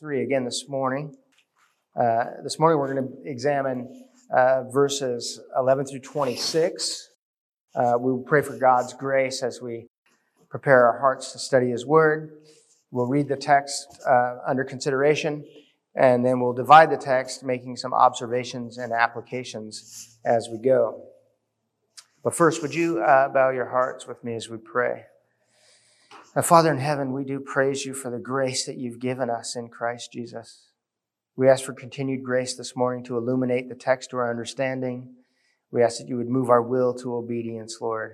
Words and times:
3 0.00 0.22
again 0.22 0.46
this 0.46 0.66
morning. 0.66 1.14
Uh, 1.94 2.24
this 2.42 2.58
morning 2.58 2.78
we're 2.78 2.94
going 2.94 3.06
to 3.06 3.30
examine 3.30 4.06
uh, 4.34 4.62
verses 4.70 5.38
11 5.58 5.84
through 5.84 6.00
26. 6.00 7.10
Uh, 7.74 7.98
we 8.00 8.10
will 8.10 8.22
pray 8.22 8.40
for 8.40 8.56
God's 8.56 8.94
grace 8.94 9.42
as 9.42 9.60
we 9.60 9.88
prepare 10.48 10.86
our 10.86 10.98
hearts 11.00 11.32
to 11.32 11.38
study 11.38 11.68
His 11.68 11.84
Word. 11.84 12.30
We'll 12.90 13.08
read 13.08 13.28
the 13.28 13.36
text 13.36 14.00
uh, 14.08 14.38
under 14.46 14.64
consideration, 14.64 15.44
and 15.94 16.24
then 16.24 16.40
we'll 16.40 16.54
divide 16.54 16.90
the 16.90 16.96
text, 16.96 17.44
making 17.44 17.76
some 17.76 17.92
observations 17.92 18.78
and 18.78 18.94
applications 18.94 20.18
as 20.24 20.48
we 20.50 20.56
go. 20.56 21.08
But 22.24 22.34
first, 22.34 22.62
would 22.62 22.74
you 22.74 23.02
uh, 23.02 23.28
bow 23.28 23.50
your 23.50 23.68
hearts 23.68 24.06
with 24.06 24.24
me 24.24 24.34
as 24.34 24.48
we 24.48 24.56
pray? 24.56 25.04
Now, 26.36 26.42
Father 26.42 26.70
in 26.70 26.78
heaven, 26.78 27.12
we 27.12 27.24
do 27.24 27.40
praise 27.40 27.84
you 27.84 27.92
for 27.92 28.08
the 28.08 28.20
grace 28.20 28.64
that 28.64 28.76
you've 28.76 29.00
given 29.00 29.28
us 29.28 29.56
in 29.56 29.68
Christ 29.68 30.12
Jesus. 30.12 30.68
We 31.34 31.48
ask 31.48 31.64
for 31.64 31.72
continued 31.72 32.22
grace 32.22 32.54
this 32.54 32.76
morning 32.76 33.02
to 33.04 33.16
illuminate 33.16 33.68
the 33.68 33.74
text 33.74 34.10
to 34.10 34.16
our 34.18 34.30
understanding. 34.30 35.16
We 35.72 35.82
ask 35.82 35.98
that 35.98 36.06
you 36.06 36.16
would 36.18 36.28
move 36.28 36.48
our 36.48 36.62
will 36.62 36.94
to 36.98 37.16
obedience, 37.16 37.78
Lord. 37.80 38.12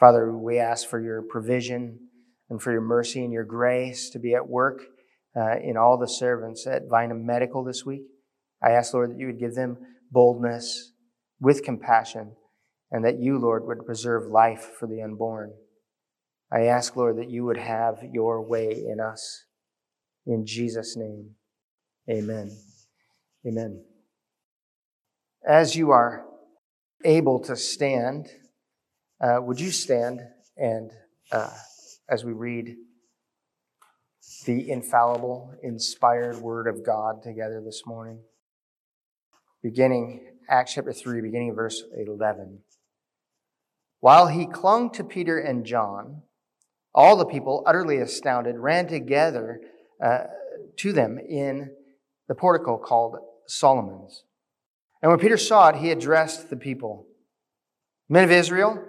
Father, 0.00 0.32
we 0.32 0.58
ask 0.58 0.88
for 0.88 0.98
your 0.98 1.20
provision 1.20 2.08
and 2.48 2.62
for 2.62 2.72
your 2.72 2.80
mercy 2.80 3.22
and 3.22 3.34
your 3.34 3.44
grace 3.44 4.08
to 4.10 4.18
be 4.18 4.34
at 4.34 4.48
work 4.48 4.80
uh, 5.36 5.58
in 5.62 5.76
all 5.76 5.98
the 5.98 6.08
servants 6.08 6.66
at 6.66 6.88
Vinum 6.88 7.22
Medical 7.24 7.64
this 7.64 7.84
week. 7.84 8.04
I 8.62 8.70
ask, 8.70 8.94
Lord, 8.94 9.10
that 9.10 9.18
you 9.18 9.26
would 9.26 9.38
give 9.38 9.54
them 9.54 9.76
boldness 10.10 10.92
with 11.38 11.64
compassion 11.64 12.34
and 12.90 13.04
that 13.04 13.18
you, 13.18 13.38
Lord, 13.38 13.66
would 13.66 13.84
preserve 13.84 14.30
life 14.30 14.70
for 14.78 14.86
the 14.86 15.02
unborn. 15.02 15.52
I 16.54 16.66
ask, 16.66 16.94
Lord, 16.94 17.18
that 17.18 17.30
you 17.30 17.44
would 17.44 17.56
have 17.56 17.98
your 18.12 18.40
way 18.40 18.84
in 18.88 19.00
us. 19.00 19.44
In 20.24 20.46
Jesus' 20.46 20.96
name, 20.96 21.30
amen. 22.08 22.56
Amen. 23.44 23.82
As 25.44 25.74
you 25.74 25.90
are 25.90 26.24
able 27.04 27.40
to 27.40 27.56
stand, 27.56 28.28
uh, 29.20 29.38
would 29.42 29.58
you 29.58 29.72
stand 29.72 30.20
and 30.56 30.92
uh, 31.32 31.50
as 32.08 32.24
we 32.24 32.32
read 32.32 32.76
the 34.46 34.70
infallible, 34.70 35.52
inspired 35.64 36.36
word 36.36 36.68
of 36.68 36.86
God 36.86 37.24
together 37.24 37.60
this 37.64 37.82
morning? 37.84 38.20
Beginning 39.60 40.24
Acts 40.48 40.74
chapter 40.74 40.92
3, 40.92 41.20
beginning 41.20 41.52
verse 41.52 41.82
11. 41.96 42.60
While 43.98 44.28
he 44.28 44.46
clung 44.46 44.90
to 44.92 45.02
Peter 45.02 45.38
and 45.38 45.66
John, 45.66 46.22
all 46.94 47.16
the 47.16 47.26
people, 47.26 47.62
utterly 47.66 47.98
astounded, 47.98 48.56
ran 48.56 48.86
together 48.86 49.60
uh, 50.02 50.24
to 50.76 50.92
them 50.92 51.18
in 51.18 51.70
the 52.28 52.34
portico 52.34 52.78
called 52.78 53.16
Solomon's. 53.46 54.24
And 55.02 55.10
when 55.10 55.18
Peter 55.18 55.36
saw 55.36 55.68
it, 55.68 55.76
he 55.76 55.90
addressed 55.90 56.50
the 56.50 56.56
people 56.56 57.06
Men 58.08 58.24
of 58.24 58.30
Israel, 58.30 58.82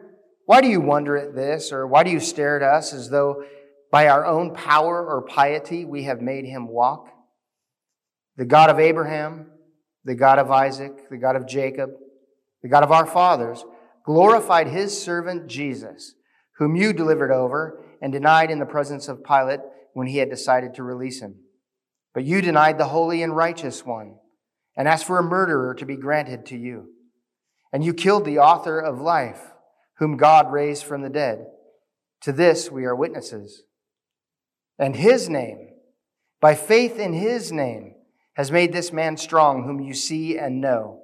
why 0.46 0.62
do 0.62 0.68
you 0.68 0.82
wonder 0.82 1.16
at 1.16 1.36
this, 1.36 1.72
or 1.72 1.88
why 1.88 2.04
do 2.04 2.12
you 2.12 2.20
stare 2.20 2.58
at 2.58 2.64
us 2.64 2.94
as 2.94 3.10
though 3.10 3.44
by 3.92 4.08
our 4.08 4.26
own 4.26 4.54
power 4.54 5.06
or 5.06 5.22
piety 5.22 5.86
we 5.86 6.04
have 6.04 6.22
made 6.22 6.46
him 6.46 6.68
walk? 6.68 7.08
The 8.36 8.46
God 8.46 8.70
of 8.70 8.80
Abraham, 8.80 9.48
the 10.04 10.16
God 10.16 10.38
of 10.38 10.52
Isaac, 10.52 11.10
the 11.10 11.18
God 11.18 11.38
of 11.38 11.48
Jacob, 11.48 11.92
the 12.62 12.68
God 12.68 12.84
of 12.84 12.92
our 12.92 13.06
fathers, 13.06 13.64
glorified 14.06 14.68
his 14.68 15.02
servant 15.02 15.48
Jesus, 15.48 16.14
whom 16.58 16.76
you 16.76 16.92
delivered 16.92 17.32
over 17.32 17.85
and 18.06 18.14
denied 18.14 18.52
in 18.52 18.60
the 18.60 18.68
presence 18.68 19.08
of 19.08 19.24
Pilate 19.24 19.62
when 19.94 20.06
he 20.06 20.20
had 20.20 20.30
decided 20.30 20.76
to 20.76 20.84
release 20.84 21.22
him. 21.22 21.38
But 22.14 22.24
you 22.24 22.40
denied 22.40 22.78
the 22.78 22.90
holy 22.90 23.24
and 23.24 23.36
righteous 23.36 23.84
one 23.84 24.18
and 24.78 24.88
asked 24.88 25.08
for 25.08 25.18
a 25.18 25.24
murderer 25.24 25.74
to 25.74 25.88
be 25.88 25.96
granted 25.96 26.46
to 26.46 26.56
you. 26.56 26.90
And 27.74 27.84
you 27.84 27.96
killed 27.96 28.24
the 28.24 28.38
author 28.38 28.80
of 28.80 29.02
life, 29.02 29.42
whom 29.98 30.18
God 30.18 30.52
raised 30.52 30.84
from 30.84 31.02
the 31.02 31.10
dead. 31.10 31.48
To 32.22 32.32
this 32.32 32.70
we 32.70 32.86
are 32.86 32.96
witnesses. 32.96 33.64
And 34.78 34.96
his 34.96 35.28
name, 35.28 35.70
by 36.40 36.54
faith 36.54 37.00
in 37.00 37.14
his 37.14 37.52
name, 37.52 37.96
has 38.36 38.52
made 38.52 38.72
this 38.72 38.94
man 38.94 39.18
strong, 39.18 39.64
whom 39.64 39.80
you 39.80 39.96
see 39.96 40.38
and 40.38 40.62
know. 40.62 41.02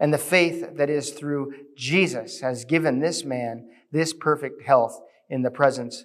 And 0.00 0.12
the 0.12 0.18
faith 0.18 0.78
that 0.78 0.90
is 0.90 1.10
through 1.10 1.54
Jesus 1.76 2.40
has 2.40 2.64
given 2.64 2.98
this 2.98 3.24
man 3.24 3.68
this 3.92 4.12
perfect 4.12 4.66
health 4.66 5.00
in 5.30 5.42
the 5.42 5.52
presence 5.52 6.04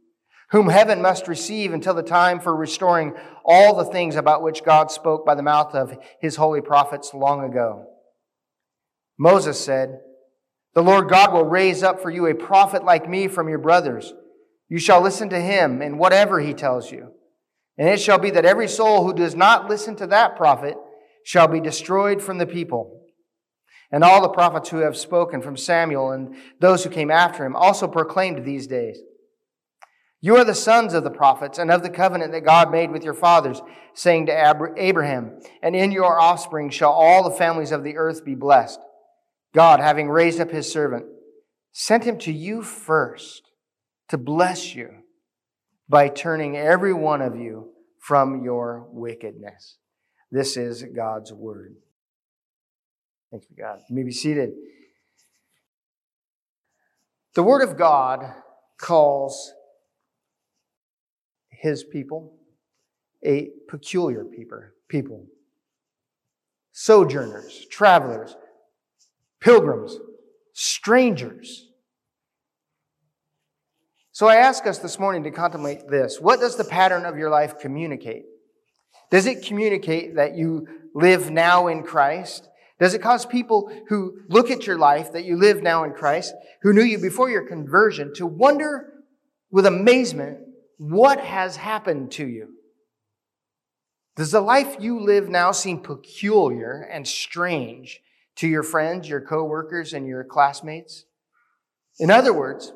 whom 0.51 0.67
heaven 0.67 1.01
must 1.01 1.27
receive 1.27 1.73
until 1.73 1.93
the 1.93 2.03
time 2.03 2.39
for 2.39 2.55
restoring 2.55 3.13
all 3.45 3.75
the 3.75 3.85
things 3.85 4.15
about 4.15 4.43
which 4.43 4.63
God 4.63 4.91
spoke 4.91 5.25
by 5.25 5.33
the 5.33 5.43
mouth 5.43 5.73
of 5.73 5.97
his 6.19 6.35
holy 6.35 6.61
prophets 6.61 7.13
long 7.13 7.43
ago. 7.43 7.85
Moses 9.17 9.59
said, 9.59 9.99
The 10.75 10.83
Lord 10.83 11.09
God 11.09 11.31
will 11.31 11.45
raise 11.45 11.83
up 11.83 12.01
for 12.01 12.09
you 12.09 12.27
a 12.27 12.35
prophet 12.35 12.83
like 12.83 13.09
me 13.09 13.27
from 13.27 13.47
your 13.47 13.59
brothers. 13.59 14.13
You 14.67 14.77
shall 14.77 15.01
listen 15.01 15.29
to 15.29 15.39
him 15.39 15.81
in 15.81 15.97
whatever 15.97 16.39
he 16.39 16.53
tells 16.53 16.91
you. 16.91 17.11
And 17.77 17.87
it 17.87 18.01
shall 18.01 18.19
be 18.19 18.31
that 18.31 18.45
every 18.45 18.67
soul 18.67 19.05
who 19.05 19.13
does 19.13 19.35
not 19.35 19.69
listen 19.69 19.95
to 19.97 20.07
that 20.07 20.35
prophet 20.35 20.75
shall 21.23 21.47
be 21.47 21.61
destroyed 21.61 22.21
from 22.21 22.37
the 22.37 22.45
people. 22.45 23.01
And 23.89 24.03
all 24.03 24.21
the 24.21 24.29
prophets 24.29 24.69
who 24.69 24.77
have 24.77 24.97
spoken 24.97 25.41
from 25.41 25.57
Samuel 25.57 26.11
and 26.11 26.35
those 26.59 26.83
who 26.83 26.89
came 26.89 27.11
after 27.11 27.45
him 27.45 27.55
also 27.55 27.87
proclaimed 27.87 28.45
these 28.45 28.67
days. 28.67 28.99
You 30.23 30.35
are 30.37 30.45
the 30.45 30.53
sons 30.53 30.93
of 30.93 31.03
the 31.03 31.09
prophets 31.09 31.57
and 31.57 31.71
of 31.71 31.81
the 31.81 31.89
covenant 31.89 32.31
that 32.31 32.45
God 32.45 32.71
made 32.71 32.91
with 32.91 33.03
your 33.03 33.15
fathers, 33.15 33.59
saying 33.95 34.27
to 34.27 34.71
Abraham, 34.77 35.39
And 35.63 35.75
in 35.75 35.91
your 35.91 36.19
offspring 36.19 36.69
shall 36.69 36.91
all 36.91 37.27
the 37.27 37.35
families 37.35 37.71
of 37.71 37.83
the 37.83 37.97
earth 37.97 38.23
be 38.23 38.35
blessed. 38.35 38.79
God, 39.53 39.79
having 39.79 40.09
raised 40.09 40.39
up 40.39 40.51
his 40.51 40.71
servant, 40.71 41.07
sent 41.71 42.03
him 42.03 42.19
to 42.19 42.31
you 42.31 42.61
first 42.61 43.49
to 44.09 44.17
bless 44.17 44.75
you 44.75 44.89
by 45.89 46.07
turning 46.07 46.55
every 46.55 46.93
one 46.93 47.21
of 47.21 47.35
you 47.35 47.71
from 47.99 48.43
your 48.43 48.87
wickedness. 48.91 49.77
This 50.31 50.55
is 50.55 50.83
God's 50.83 51.33
word. 51.33 51.75
Thank 53.31 53.43
you, 53.49 53.55
God. 53.57 53.79
You 53.89 53.95
may 53.95 54.03
be 54.03 54.11
seated. 54.11 54.51
The 57.33 57.43
word 57.43 57.67
of 57.67 57.77
God 57.77 58.33
calls 58.77 59.53
his 61.61 61.83
people, 61.83 62.33
a 63.23 63.49
peculiar 63.69 64.25
people, 64.89 65.27
sojourners, 66.71 67.67
travelers, 67.69 68.35
pilgrims, 69.39 69.99
strangers. 70.53 71.67
So 74.11 74.27
I 74.27 74.37
ask 74.37 74.65
us 74.65 74.79
this 74.79 74.97
morning 74.97 75.23
to 75.23 75.31
contemplate 75.31 75.87
this. 75.87 76.19
What 76.19 76.39
does 76.39 76.57
the 76.57 76.63
pattern 76.63 77.05
of 77.05 77.15
your 77.17 77.29
life 77.29 77.59
communicate? 77.59 78.23
Does 79.11 79.27
it 79.27 79.45
communicate 79.45 80.15
that 80.15 80.35
you 80.35 80.67
live 80.95 81.29
now 81.29 81.67
in 81.67 81.83
Christ? 81.83 82.49
Does 82.79 82.95
it 82.95 83.03
cause 83.03 83.23
people 83.23 83.71
who 83.87 84.21
look 84.29 84.49
at 84.49 84.65
your 84.65 84.79
life 84.79 85.13
that 85.13 85.25
you 85.25 85.37
live 85.37 85.61
now 85.61 85.83
in 85.83 85.91
Christ, 85.91 86.33
who 86.63 86.73
knew 86.73 86.81
you 86.81 86.97
before 86.97 87.29
your 87.29 87.47
conversion, 87.47 88.13
to 88.15 88.25
wonder 88.25 88.93
with 89.51 89.67
amazement 89.67 90.39
what 90.81 91.19
has 91.19 91.57
happened 91.57 92.11
to 92.13 92.27
you? 92.27 92.55
Does 94.15 94.31
the 94.31 94.41
life 94.41 94.77
you 94.79 94.99
live 94.99 95.29
now 95.29 95.51
seem 95.51 95.81
peculiar 95.81 96.89
and 96.91 97.07
strange 97.07 97.99
to 98.37 98.47
your 98.47 98.63
friends, 98.63 99.07
your 99.07 99.21
coworkers, 99.21 99.93
and 99.93 100.07
your 100.07 100.23
classmates? 100.23 101.05
In 101.99 102.09
other 102.09 102.33
words, 102.33 102.73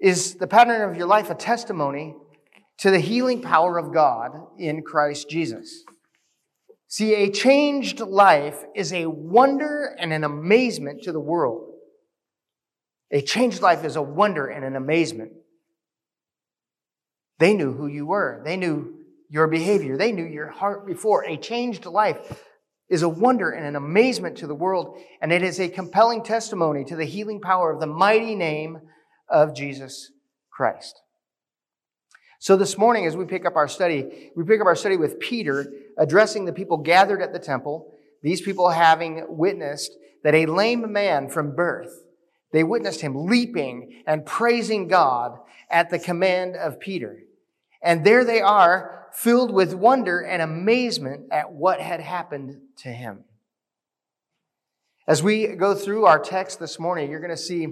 is 0.00 0.36
the 0.36 0.46
pattern 0.46 0.88
of 0.88 0.96
your 0.96 1.06
life 1.06 1.28
a 1.28 1.34
testimony 1.34 2.16
to 2.78 2.90
the 2.90 2.98
healing 2.98 3.42
power 3.42 3.76
of 3.76 3.92
God 3.92 4.30
in 4.58 4.80
Christ 4.80 5.28
Jesus? 5.28 5.84
See, 6.88 7.14
a 7.14 7.30
changed 7.30 8.00
life 8.00 8.64
is 8.74 8.94
a 8.94 9.04
wonder 9.04 9.94
and 9.98 10.14
an 10.14 10.24
amazement 10.24 11.02
to 11.02 11.12
the 11.12 11.20
world. 11.20 11.70
A 13.10 13.20
changed 13.20 13.60
life 13.60 13.84
is 13.84 13.96
a 13.96 14.02
wonder 14.02 14.46
and 14.46 14.64
an 14.64 14.74
amazement 14.74 15.32
they 17.40 17.54
knew 17.54 17.72
who 17.72 17.86
you 17.86 18.06
were. 18.06 18.42
They 18.44 18.56
knew 18.56 18.94
your 19.30 19.46
behavior. 19.46 19.96
They 19.96 20.12
knew 20.12 20.26
your 20.26 20.50
heart 20.50 20.86
before. 20.86 21.24
A 21.24 21.38
changed 21.38 21.86
life 21.86 22.44
is 22.90 23.02
a 23.02 23.08
wonder 23.08 23.50
and 23.50 23.64
an 23.64 23.76
amazement 23.76 24.36
to 24.38 24.46
the 24.46 24.54
world, 24.54 24.98
and 25.22 25.32
it 25.32 25.42
is 25.42 25.58
a 25.58 25.68
compelling 25.68 26.22
testimony 26.22 26.84
to 26.84 26.96
the 26.96 27.04
healing 27.04 27.40
power 27.40 27.72
of 27.72 27.80
the 27.80 27.86
mighty 27.86 28.34
name 28.34 28.78
of 29.28 29.54
Jesus 29.54 30.12
Christ. 30.50 31.00
So 32.40 32.56
this 32.56 32.76
morning, 32.76 33.06
as 33.06 33.16
we 33.16 33.24
pick 33.24 33.46
up 33.46 33.56
our 33.56 33.68
study, 33.68 34.30
we 34.36 34.44
pick 34.44 34.60
up 34.60 34.66
our 34.66 34.76
study 34.76 34.96
with 34.96 35.20
Peter 35.20 35.72
addressing 35.96 36.44
the 36.44 36.52
people 36.52 36.78
gathered 36.78 37.22
at 37.22 37.32
the 37.32 37.38
temple, 37.38 37.94
these 38.22 38.40
people 38.42 38.68
having 38.68 39.24
witnessed 39.28 39.92
that 40.24 40.34
a 40.34 40.46
lame 40.46 40.92
man 40.92 41.30
from 41.30 41.54
birth, 41.54 41.92
they 42.52 42.64
witnessed 42.64 43.00
him 43.00 43.26
leaping 43.26 44.02
and 44.06 44.26
praising 44.26 44.88
God 44.88 45.38
at 45.70 45.88
the 45.88 45.98
command 45.98 46.56
of 46.56 46.80
Peter. 46.80 47.20
And 47.82 48.04
there 48.04 48.24
they 48.24 48.40
are, 48.40 49.08
filled 49.12 49.52
with 49.52 49.74
wonder 49.74 50.20
and 50.20 50.40
amazement 50.40 51.26
at 51.32 51.52
what 51.52 51.80
had 51.80 52.00
happened 52.00 52.60
to 52.76 52.88
him. 52.88 53.24
As 55.08 55.22
we 55.22 55.48
go 55.48 55.74
through 55.74 56.06
our 56.06 56.18
text 56.18 56.60
this 56.60 56.78
morning, 56.78 57.10
you're 57.10 57.20
going 57.20 57.30
to 57.30 57.36
see, 57.36 57.66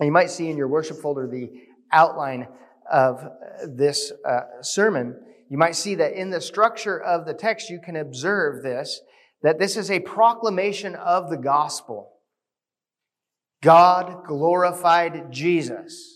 you 0.00 0.12
might 0.12 0.30
see 0.30 0.48
in 0.48 0.56
your 0.56 0.68
worship 0.68 0.98
folder 0.98 1.26
the 1.26 1.50
outline 1.90 2.46
of 2.90 3.26
this 3.66 4.12
uh, 4.24 4.40
sermon, 4.60 5.16
you 5.48 5.58
might 5.58 5.74
see 5.74 5.94
that 5.96 6.12
in 6.12 6.30
the 6.30 6.40
structure 6.40 7.00
of 7.00 7.26
the 7.26 7.34
text, 7.34 7.70
you 7.70 7.80
can 7.80 7.96
observe 7.96 8.62
this, 8.62 9.00
that 9.42 9.58
this 9.58 9.76
is 9.76 9.90
a 9.90 10.00
proclamation 10.00 10.94
of 10.94 11.30
the 11.30 11.36
gospel. 11.36 12.12
God 13.62 14.24
glorified 14.26 15.30
Jesus. 15.30 16.13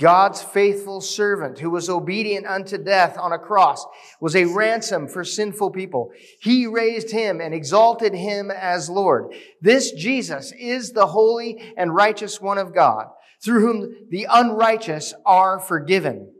God's 0.00 0.42
faithful 0.42 1.02
servant 1.02 1.58
who 1.58 1.68
was 1.68 1.90
obedient 1.90 2.46
unto 2.46 2.78
death 2.78 3.18
on 3.18 3.32
a 3.32 3.38
cross 3.38 3.84
was 4.18 4.34
a 4.34 4.46
ransom 4.46 5.06
for 5.06 5.24
sinful 5.24 5.72
people. 5.72 6.10
He 6.40 6.66
raised 6.66 7.10
him 7.10 7.38
and 7.40 7.52
exalted 7.52 8.14
him 8.14 8.50
as 8.50 8.88
Lord. 8.88 9.34
This 9.60 9.92
Jesus 9.92 10.52
is 10.58 10.92
the 10.92 11.06
holy 11.06 11.74
and 11.76 11.94
righteous 11.94 12.40
one 12.40 12.56
of 12.56 12.74
God 12.74 13.08
through 13.44 13.60
whom 13.60 13.94
the 14.08 14.26
unrighteous 14.30 15.12
are 15.26 15.60
forgiven. 15.60 16.32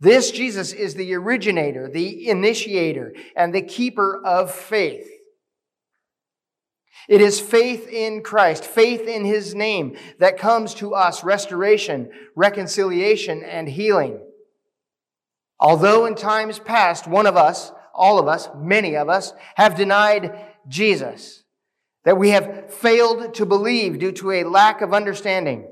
This 0.00 0.30
Jesus 0.30 0.72
is 0.72 0.94
the 0.94 1.14
originator, 1.14 1.90
the 1.90 2.28
initiator, 2.28 3.14
and 3.36 3.54
the 3.54 3.62
keeper 3.62 4.22
of 4.24 4.50
faith. 4.50 5.06
It 7.08 7.20
is 7.20 7.40
faith 7.40 7.88
in 7.88 8.22
Christ, 8.22 8.64
faith 8.64 9.02
in 9.02 9.24
His 9.24 9.54
name 9.54 9.96
that 10.18 10.38
comes 10.38 10.74
to 10.74 10.94
us 10.94 11.22
restoration, 11.22 12.10
reconciliation, 12.34 13.42
and 13.42 13.68
healing. 13.68 14.20
Although 15.60 16.06
in 16.06 16.14
times 16.14 16.58
past, 16.58 17.06
one 17.06 17.26
of 17.26 17.36
us, 17.36 17.72
all 17.94 18.18
of 18.18 18.26
us, 18.26 18.48
many 18.56 18.96
of 18.96 19.08
us, 19.08 19.32
have 19.54 19.76
denied 19.76 20.34
Jesus, 20.66 21.44
that 22.04 22.18
we 22.18 22.30
have 22.30 22.72
failed 22.72 23.34
to 23.34 23.46
believe 23.46 23.98
due 23.98 24.12
to 24.12 24.30
a 24.32 24.44
lack 24.44 24.80
of 24.80 24.94
understanding. 24.94 25.68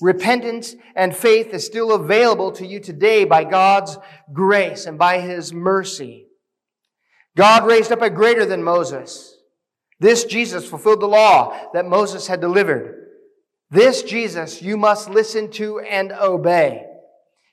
Repentance 0.00 0.74
and 0.94 1.16
faith 1.16 1.54
is 1.54 1.64
still 1.64 1.92
available 1.92 2.52
to 2.52 2.66
you 2.66 2.80
today 2.80 3.24
by 3.24 3.44
God's 3.44 3.96
grace 4.32 4.86
and 4.86 4.98
by 4.98 5.20
His 5.20 5.52
mercy. 5.52 6.26
God 7.36 7.66
raised 7.66 7.90
up 7.90 8.02
a 8.02 8.10
greater 8.10 8.44
than 8.44 8.62
Moses. 8.62 9.33
This 10.04 10.24
Jesus 10.24 10.68
fulfilled 10.68 11.00
the 11.00 11.06
law 11.06 11.70
that 11.72 11.86
Moses 11.86 12.26
had 12.26 12.40
delivered. 12.40 13.08
This 13.70 14.02
Jesus 14.02 14.60
you 14.60 14.76
must 14.76 15.08
listen 15.08 15.50
to 15.52 15.80
and 15.80 16.12
obey. 16.12 16.84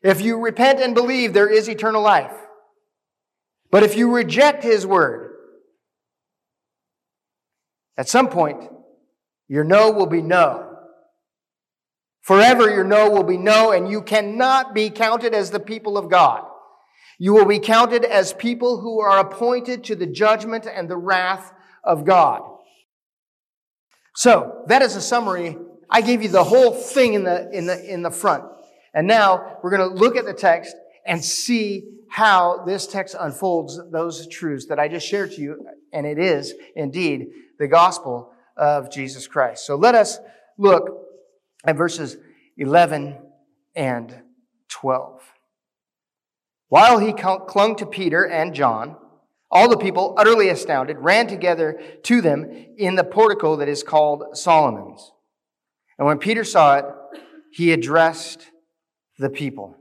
If 0.04 0.20
you 0.20 0.38
repent 0.38 0.82
and 0.82 0.94
believe, 0.94 1.32
there 1.32 1.50
is 1.50 1.70
eternal 1.70 2.02
life. 2.02 2.36
But 3.72 3.84
if 3.84 3.96
you 3.96 4.14
reject 4.14 4.64
His 4.64 4.86
word, 4.86 5.32
at 7.98 8.10
some 8.10 8.28
point, 8.28 8.70
your 9.48 9.64
no 9.64 9.92
will 9.92 10.08
be 10.08 10.22
no 10.22 10.72
Forever 12.22 12.70
your 12.70 12.84
no 12.84 13.10
will 13.10 13.24
be 13.24 13.38
no, 13.38 13.72
and 13.72 13.90
you 13.90 14.02
cannot 14.02 14.76
be 14.76 14.90
counted 14.90 15.34
as 15.34 15.50
the 15.50 15.60
people 15.60 15.98
of 15.98 16.10
God. 16.10 16.44
You 17.18 17.34
will 17.34 17.46
be 17.46 17.60
counted 17.60 18.06
as 18.06 18.34
people 18.34 18.80
who 18.80 19.00
are 19.00 19.20
appointed 19.20 19.84
to 19.86 19.96
the 19.96 20.06
judgment 20.06 20.68
and 20.72 20.88
the 20.88 20.98
wrath 20.98 21.52
of 21.84 22.06
God. 22.06 22.42
So, 24.16 24.64
that 24.68 24.82
is 24.82 24.96
a 24.96 25.02
summary. 25.02 25.58
I 25.90 26.02
gave 26.02 26.22
you 26.22 26.30
the 26.30 26.44
whole 26.44 26.74
thing 26.74 27.14
in 27.14 27.24
the, 27.24 27.50
in 27.52 27.66
the, 27.66 27.94
in 27.94 28.02
the 28.02 28.12
front. 28.12 28.44
And 28.94 29.08
now 29.08 29.58
we're 29.64 29.76
going 29.76 29.90
to 29.90 29.96
look 29.96 30.16
at 30.16 30.26
the 30.26 30.34
text 30.34 30.76
and 31.06 31.24
see 31.24 31.84
how 32.10 32.64
this 32.66 32.88
text 32.88 33.16
unfolds 33.20 33.80
those 33.92 34.28
truths 34.28 34.68
that 34.68 34.80
I 34.80 34.88
just 34.88 35.08
shared 35.08 35.32
to 35.32 35.42
you. 35.42 35.66
And 35.94 36.06
it 36.06 36.20
is 36.20 36.54
indeed 36.76 37.30
the 37.58 37.68
gospel 37.68 38.34
of 38.58 38.92
Jesus 38.92 39.28
Christ. 39.28 39.66
So 39.66 39.76
let 39.76 39.96
us 39.96 40.20
look 40.58 40.90
at 41.66 41.78
verses 41.78 42.18
11 42.58 43.18
and 43.76 44.22
12. 44.70 45.22
While 46.68 47.00
he 47.00 47.14
clung 47.14 47.76
to 47.78 47.86
Peter 47.86 48.26
and 48.26 48.54
John, 48.54 48.98
all 49.52 49.70
the 49.70 49.78
people, 49.78 50.14
utterly 50.18 50.50
astounded, 50.50 50.98
ran 51.00 51.28
together 51.28 51.80
to 52.04 52.22
them 52.22 52.50
in 52.78 52.96
the 52.96 53.04
portico 53.04 53.58
that 53.58 53.68
is 53.68 53.84
called 53.84 54.38
Solomon's. 54.38 55.12
And 55.98 56.08
when 56.08 56.20
Peter 56.20 56.44
saw 56.44 56.78
it, 56.78 56.86
he 57.52 57.74
addressed 57.74 58.48
the 59.20 59.30
people. 59.30 59.76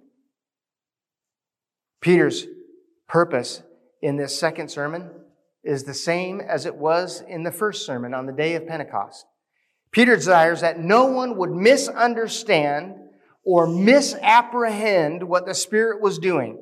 Peter's 2.01 2.47
purpose 3.09 3.63
in 4.03 4.17
this 4.17 4.39
second 4.39 4.71
sermon 4.71 5.11
is 5.63 5.85
the 5.85 5.95
same 5.95 6.41
as 6.41 6.67
it 6.67 6.75
was 6.75 7.23
in 7.29 7.45
the 7.45 7.53
first 7.53 7.87
sermon 7.87 8.13
on 8.13 8.27
the 8.27 8.33
day 8.33 8.55
of 8.55 8.67
Pentecost. 8.67 9.27
Peter 9.93 10.17
desires 10.17 10.63
that 10.63 10.79
no 10.79 11.07
one 11.07 11.37
would 11.37 11.51
misunderstand 11.51 12.95
or 13.45 13.67
misapprehend 13.67 15.23
what 15.23 15.47
the 15.47 15.55
Spirit 15.55 16.01
was 16.01 16.19
doing 16.19 16.59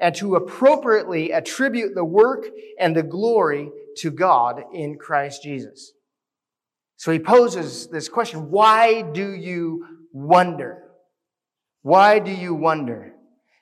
and 0.00 0.14
to 0.16 0.34
appropriately 0.34 1.30
attribute 1.32 1.94
the 1.94 2.04
work 2.04 2.46
and 2.78 2.96
the 2.96 3.02
glory 3.02 3.70
to 3.98 4.10
God 4.10 4.62
in 4.72 4.96
Christ 4.96 5.42
Jesus. 5.42 5.92
So 6.96 7.12
he 7.12 7.18
poses 7.18 7.88
this 7.88 8.08
question, 8.08 8.50
why 8.50 9.02
do 9.02 9.32
you 9.32 10.06
wonder? 10.12 10.82
Why 11.82 12.18
do 12.18 12.30
you 12.30 12.54
wonder? 12.54 13.12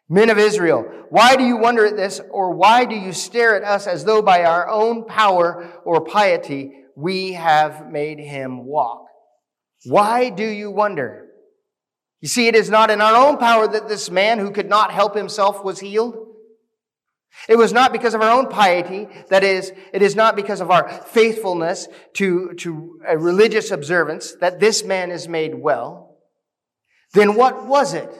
Men 0.08 0.30
of 0.30 0.38
Israel, 0.38 0.86
why 1.10 1.36
do 1.36 1.44
you 1.44 1.56
wonder 1.56 1.84
at 1.84 1.96
this, 1.96 2.20
or 2.30 2.54
why 2.54 2.84
do 2.86 2.94
you 2.94 3.12
stare 3.12 3.54
at 3.56 3.62
us 3.62 3.86
as 3.86 4.04
though 4.04 4.22
by 4.22 4.44
our 4.44 4.68
own 4.68 5.04
power 5.04 5.80
or 5.84 6.04
piety 6.04 6.72
we 6.96 7.34
have 7.34 7.90
made 7.90 8.18
him 8.18 8.64
walk? 8.64 9.04
Why 9.84 10.30
do 10.30 10.46
you 10.46 10.70
wonder? 10.70 11.26
You 12.20 12.28
see, 12.28 12.48
it 12.48 12.56
is 12.56 12.70
not 12.70 12.90
in 12.90 13.00
our 13.00 13.14
own 13.14 13.36
power 13.36 13.68
that 13.68 13.88
this 13.88 14.10
man 14.10 14.38
who 14.38 14.50
could 14.50 14.68
not 14.68 14.92
help 14.92 15.14
himself 15.14 15.62
was 15.62 15.78
healed. 15.78 16.27
It 17.48 17.56
was 17.56 17.72
not 17.72 17.92
because 17.92 18.14
of 18.14 18.20
our 18.20 18.30
own 18.30 18.48
piety. 18.48 19.08
That 19.28 19.44
is, 19.44 19.72
it 19.92 20.02
is 20.02 20.16
not 20.16 20.36
because 20.36 20.60
of 20.60 20.70
our 20.70 20.88
faithfulness 20.88 21.88
to, 22.14 22.54
to 22.54 23.00
a 23.06 23.16
religious 23.16 23.70
observance 23.70 24.34
that 24.40 24.60
this 24.60 24.84
man 24.84 25.10
is 25.10 25.28
made 25.28 25.54
well. 25.54 26.18
Then 27.14 27.34
what 27.34 27.66
was 27.66 27.94
it? 27.94 28.10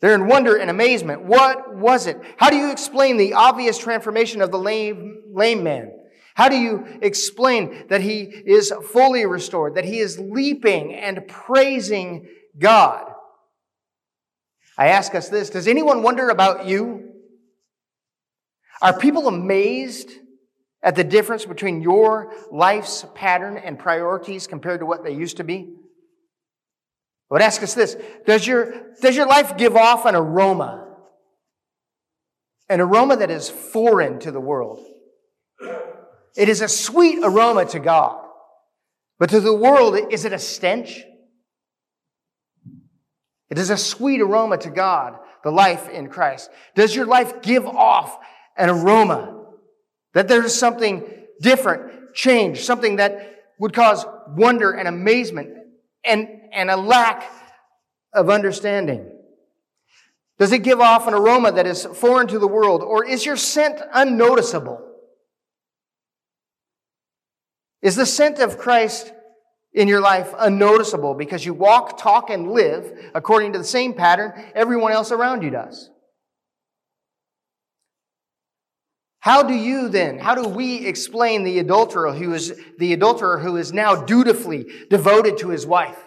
They're 0.00 0.14
in 0.14 0.26
wonder 0.26 0.56
and 0.56 0.70
amazement. 0.70 1.24
What 1.24 1.74
was 1.74 2.06
it? 2.06 2.20
How 2.36 2.50
do 2.50 2.56
you 2.56 2.70
explain 2.70 3.16
the 3.16 3.34
obvious 3.34 3.78
transformation 3.78 4.42
of 4.42 4.50
the 4.50 4.58
lame, 4.58 5.22
lame 5.32 5.62
man? 5.62 5.92
How 6.34 6.50
do 6.50 6.56
you 6.56 6.86
explain 7.00 7.86
that 7.88 8.02
he 8.02 8.20
is 8.20 8.72
fully 8.92 9.24
restored, 9.24 9.76
that 9.76 9.86
he 9.86 9.98
is 9.98 10.18
leaping 10.18 10.94
and 10.94 11.26
praising 11.26 12.28
God? 12.58 13.05
I 14.78 14.88
ask 14.88 15.14
us 15.14 15.28
this 15.28 15.50
Does 15.50 15.68
anyone 15.68 16.02
wonder 16.02 16.28
about 16.28 16.66
you? 16.66 17.12
Are 18.82 18.98
people 18.98 19.26
amazed 19.26 20.10
at 20.82 20.96
the 20.96 21.04
difference 21.04 21.46
between 21.46 21.80
your 21.80 22.32
life's 22.50 23.04
pattern 23.14 23.56
and 23.56 23.78
priorities 23.78 24.46
compared 24.46 24.80
to 24.80 24.86
what 24.86 25.02
they 25.02 25.12
used 25.12 25.38
to 25.38 25.44
be? 25.44 25.74
I 27.30 27.34
would 27.34 27.42
ask 27.42 27.62
us 27.62 27.74
this 27.74 27.96
Does 28.26 28.46
your, 28.46 28.92
does 29.00 29.16
your 29.16 29.26
life 29.26 29.56
give 29.56 29.76
off 29.76 30.04
an 30.04 30.14
aroma? 30.14 30.82
An 32.68 32.80
aroma 32.80 33.16
that 33.16 33.30
is 33.30 33.48
foreign 33.48 34.18
to 34.20 34.32
the 34.32 34.40
world? 34.40 34.84
It 36.36 36.48
is 36.48 36.60
a 36.60 36.68
sweet 36.68 37.20
aroma 37.22 37.64
to 37.66 37.78
God. 37.78 38.22
But 39.18 39.30
to 39.30 39.40
the 39.40 39.54
world, 39.54 39.96
is 40.12 40.26
it 40.26 40.34
a 40.34 40.38
stench? 40.38 41.02
It 43.50 43.58
is 43.58 43.70
a 43.70 43.76
sweet 43.76 44.20
aroma 44.20 44.58
to 44.58 44.70
God, 44.70 45.18
the 45.44 45.50
life 45.50 45.88
in 45.88 46.08
Christ. 46.08 46.50
Does 46.74 46.94
your 46.94 47.06
life 47.06 47.42
give 47.42 47.66
off 47.66 48.18
an 48.56 48.70
aroma? 48.70 49.44
That 50.14 50.28
there's 50.28 50.54
something 50.54 51.04
different, 51.40 52.14
change, 52.14 52.64
something 52.64 52.96
that 52.96 53.44
would 53.58 53.72
cause 53.72 54.04
wonder 54.28 54.72
and 54.72 54.88
amazement 54.88 55.50
and, 56.04 56.28
and 56.52 56.70
a 56.70 56.76
lack 56.76 57.30
of 58.12 58.30
understanding. 58.30 59.10
Does 60.38 60.52
it 60.52 60.62
give 60.62 60.80
off 60.80 61.06
an 61.06 61.14
aroma 61.14 61.52
that 61.52 61.66
is 61.66 61.84
foreign 61.84 62.26
to 62.28 62.38
the 62.38 62.48
world? 62.48 62.82
Or 62.82 63.04
is 63.04 63.24
your 63.24 63.36
scent 63.36 63.80
unnoticeable? 63.92 64.82
Is 67.80 67.96
the 67.96 68.06
scent 68.06 68.38
of 68.38 68.58
Christ 68.58 69.12
in 69.76 69.86
your 69.86 70.00
life 70.00 70.34
unnoticeable 70.38 71.14
because 71.14 71.44
you 71.44 71.54
walk, 71.54 71.98
talk, 71.98 72.30
and 72.30 72.50
live 72.50 73.10
according 73.14 73.52
to 73.52 73.58
the 73.58 73.64
same 73.64 73.92
pattern 73.92 74.32
everyone 74.54 74.90
else 74.90 75.12
around 75.12 75.42
you 75.42 75.50
does? 75.50 75.90
How 79.20 79.42
do 79.42 79.54
you 79.54 79.88
then, 79.88 80.18
how 80.18 80.34
do 80.34 80.48
we 80.48 80.86
explain 80.86 81.44
the 81.44 81.58
adulterer 81.58 82.12
who 82.12 82.32
is, 82.32 82.58
the 82.78 82.92
adulterer 82.92 83.38
who 83.38 83.56
is 83.56 83.72
now 83.72 83.96
dutifully 83.96 84.66
devoted 84.88 85.38
to 85.38 85.50
his 85.50 85.66
wife? 85.66 85.98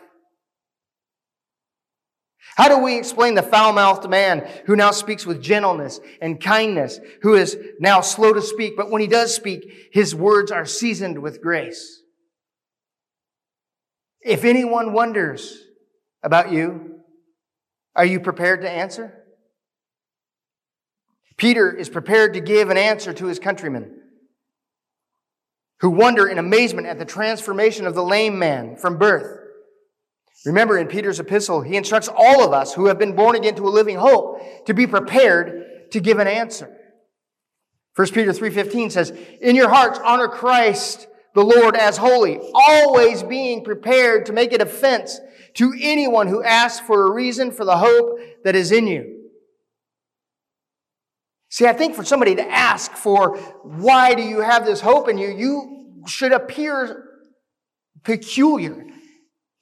How 2.55 2.69
do 2.69 2.79
we 2.79 2.97
explain 2.97 3.35
the 3.35 3.43
foul 3.43 3.73
mouthed 3.73 4.09
man 4.09 4.49
who 4.65 4.75
now 4.75 4.91
speaks 4.91 5.25
with 5.25 5.41
gentleness 5.41 5.99
and 6.21 6.41
kindness, 6.41 6.99
who 7.21 7.35
is 7.35 7.57
now 7.79 8.01
slow 8.01 8.33
to 8.33 8.41
speak, 8.41 8.75
but 8.75 8.89
when 8.89 9.01
he 9.01 9.07
does 9.07 9.35
speak, 9.35 9.89
his 9.91 10.15
words 10.15 10.51
are 10.51 10.65
seasoned 10.65 11.19
with 11.19 11.41
grace? 11.41 11.98
If 14.29 14.45
anyone 14.45 14.93
wonders 14.93 15.59
about 16.21 16.51
you, 16.51 16.99
are 17.95 18.05
you 18.05 18.19
prepared 18.19 18.61
to 18.61 18.69
answer? 18.69 19.23
Peter 21.35 21.75
is 21.75 21.89
prepared 21.89 22.35
to 22.35 22.39
give 22.39 22.69
an 22.69 22.77
answer 22.77 23.11
to 23.11 23.25
his 23.25 23.39
countrymen 23.39 23.99
who 25.79 25.89
wonder 25.89 26.27
in 26.27 26.37
amazement 26.37 26.85
at 26.85 26.99
the 26.99 27.05
transformation 27.05 27.87
of 27.87 27.95
the 27.95 28.03
lame 28.03 28.37
man 28.37 28.75
from 28.75 28.99
birth. 28.99 29.39
Remember 30.45 30.77
in 30.77 30.85
Peter's 30.85 31.19
epistle, 31.19 31.63
he 31.63 31.75
instructs 31.75 32.07
all 32.15 32.43
of 32.45 32.53
us 32.53 32.75
who 32.75 32.85
have 32.85 32.99
been 32.99 33.15
born 33.15 33.35
again 33.35 33.55
to 33.55 33.67
a 33.67 33.69
living 33.69 33.97
hope 33.97 34.65
to 34.67 34.75
be 34.75 34.85
prepared 34.85 35.89
to 35.89 35.99
give 35.99 36.19
an 36.19 36.27
answer. 36.27 36.77
1 37.95 38.13
Peter 38.13 38.31
3:15 38.31 38.91
says, 38.91 39.09
"In 39.41 39.55
your 39.55 39.69
hearts 39.69 39.97
honor 40.03 40.27
Christ 40.27 41.07
the 41.39 41.45
Lord 41.45 41.75
as 41.75 41.97
holy, 41.97 42.39
always 42.53 43.23
being 43.23 43.63
prepared 43.63 44.25
to 44.25 44.33
make 44.33 44.51
a 44.51 44.57
defense 44.57 45.19
to 45.53 45.73
anyone 45.79 46.27
who 46.27 46.43
asks 46.43 46.85
for 46.85 47.07
a 47.07 47.11
reason 47.11 47.51
for 47.51 47.63
the 47.63 47.77
hope 47.77 48.19
that 48.43 48.55
is 48.55 48.71
in 48.71 48.87
you." 48.87 49.15
See, 51.49 51.65
I 51.65 51.73
think 51.73 51.95
for 51.95 52.03
somebody 52.03 52.35
to 52.35 52.47
ask 52.47 52.91
for 52.91 53.37
why 53.63 54.13
do 54.13 54.21
you 54.21 54.41
have 54.41 54.65
this 54.65 54.81
hope 54.81 55.07
in 55.09 55.17
you, 55.17 55.29
you 55.29 56.03
should 56.07 56.31
appear 56.31 57.05
peculiar 58.03 58.85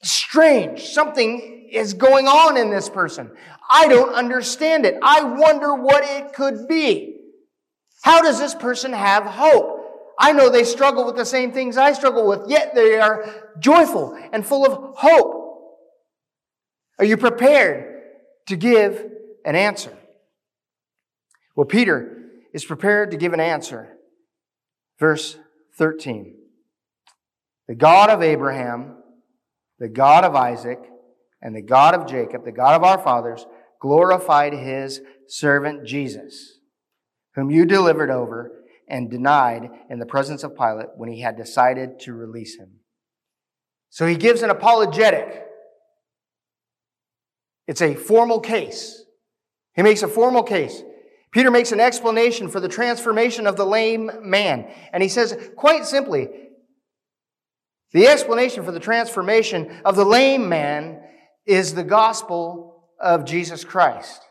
strange. 0.02 0.84
Something 0.88 1.68
is 1.72 1.94
going 1.94 2.26
on 2.26 2.56
in 2.56 2.70
this 2.70 2.88
person. 2.88 3.30
I 3.70 3.88
don't 3.88 4.14
understand 4.14 4.84
it. 4.84 4.98
I 5.02 5.22
wonder 5.22 5.74
what 5.74 6.04
it 6.04 6.32
could 6.32 6.68
be. 6.68 7.16
How 8.02 8.20
does 8.22 8.38
this 8.38 8.54
person 8.54 8.92
have 8.92 9.24
hope? 9.24 9.77
I 10.18 10.32
know 10.32 10.50
they 10.50 10.64
struggle 10.64 11.06
with 11.06 11.16
the 11.16 11.24
same 11.24 11.52
things 11.52 11.76
I 11.76 11.92
struggle 11.92 12.26
with, 12.26 12.48
yet 12.48 12.74
they 12.74 12.98
are 12.98 13.52
joyful 13.60 14.18
and 14.32 14.44
full 14.44 14.66
of 14.66 14.96
hope. 14.96 15.38
Are 16.98 17.04
you 17.04 17.16
prepared 17.16 18.02
to 18.48 18.56
give 18.56 19.06
an 19.44 19.54
answer? 19.54 19.96
Well, 21.54 21.66
Peter 21.66 22.30
is 22.52 22.64
prepared 22.64 23.12
to 23.12 23.16
give 23.16 23.32
an 23.32 23.40
answer. 23.40 23.96
Verse 24.98 25.38
13. 25.76 26.34
The 27.68 27.76
God 27.76 28.10
of 28.10 28.22
Abraham, 28.22 28.96
the 29.78 29.88
God 29.88 30.24
of 30.24 30.34
Isaac 30.34 30.80
and 31.40 31.54
the 31.54 31.62
God 31.62 31.94
of 31.94 32.08
Jacob, 32.08 32.44
the 32.44 32.50
God 32.50 32.74
of 32.74 32.82
our 32.82 32.98
fathers, 32.98 33.46
glorified 33.80 34.52
his 34.52 35.00
servant 35.28 35.86
Jesus, 35.86 36.58
whom 37.36 37.50
you 37.50 37.64
delivered 37.64 38.10
over 38.10 38.57
and 38.88 39.10
denied 39.10 39.70
in 39.90 39.98
the 39.98 40.06
presence 40.06 40.42
of 40.42 40.56
Pilate 40.56 40.88
when 40.96 41.10
he 41.10 41.20
had 41.20 41.36
decided 41.36 42.00
to 42.00 42.12
release 42.12 42.58
him. 42.58 42.80
So 43.90 44.06
he 44.06 44.16
gives 44.16 44.42
an 44.42 44.50
apologetic. 44.50 45.44
It's 47.66 47.82
a 47.82 47.94
formal 47.94 48.40
case. 48.40 49.02
He 49.74 49.82
makes 49.82 50.02
a 50.02 50.08
formal 50.08 50.42
case. 50.42 50.82
Peter 51.30 51.50
makes 51.50 51.72
an 51.72 51.80
explanation 51.80 52.48
for 52.48 52.60
the 52.60 52.68
transformation 52.68 53.46
of 53.46 53.56
the 53.56 53.66
lame 53.66 54.10
man. 54.22 54.70
And 54.92 55.02
he 55.02 55.08
says, 55.08 55.50
quite 55.56 55.84
simply, 55.84 56.28
the 57.92 58.06
explanation 58.06 58.64
for 58.64 58.72
the 58.72 58.80
transformation 58.80 59.80
of 59.84 59.96
the 59.96 60.04
lame 60.04 60.48
man 60.48 61.02
is 61.46 61.74
the 61.74 61.84
gospel 61.84 62.84
of 63.00 63.24
Jesus 63.24 63.64
Christ. 63.64 64.22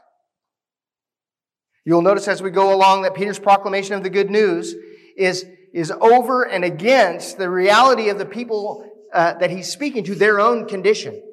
You'll 1.87 2.01
notice 2.01 2.27
as 2.27 2.41
we 2.41 2.49
go 2.49 2.75
along 2.75 3.03
that 3.03 3.15
Peter's 3.15 3.39
proclamation 3.39 3.93
of 3.93 4.03
the 4.03 4.09
good 4.09 4.29
news 4.29 4.75
is, 5.15 5.45
is 5.73 5.89
over 5.89 6.43
and 6.43 6.65
against 6.65 7.37
the 7.37 7.49
reality 7.49 8.09
of 8.09 8.17
the 8.17 8.25
people 8.25 8.91
uh, 9.13 9.35
that 9.35 9.49
he's 9.49 9.71
speaking 9.71 10.03
to, 10.03 10.13
their 10.13 10.41
own 10.41 10.67
condition. 10.67 11.23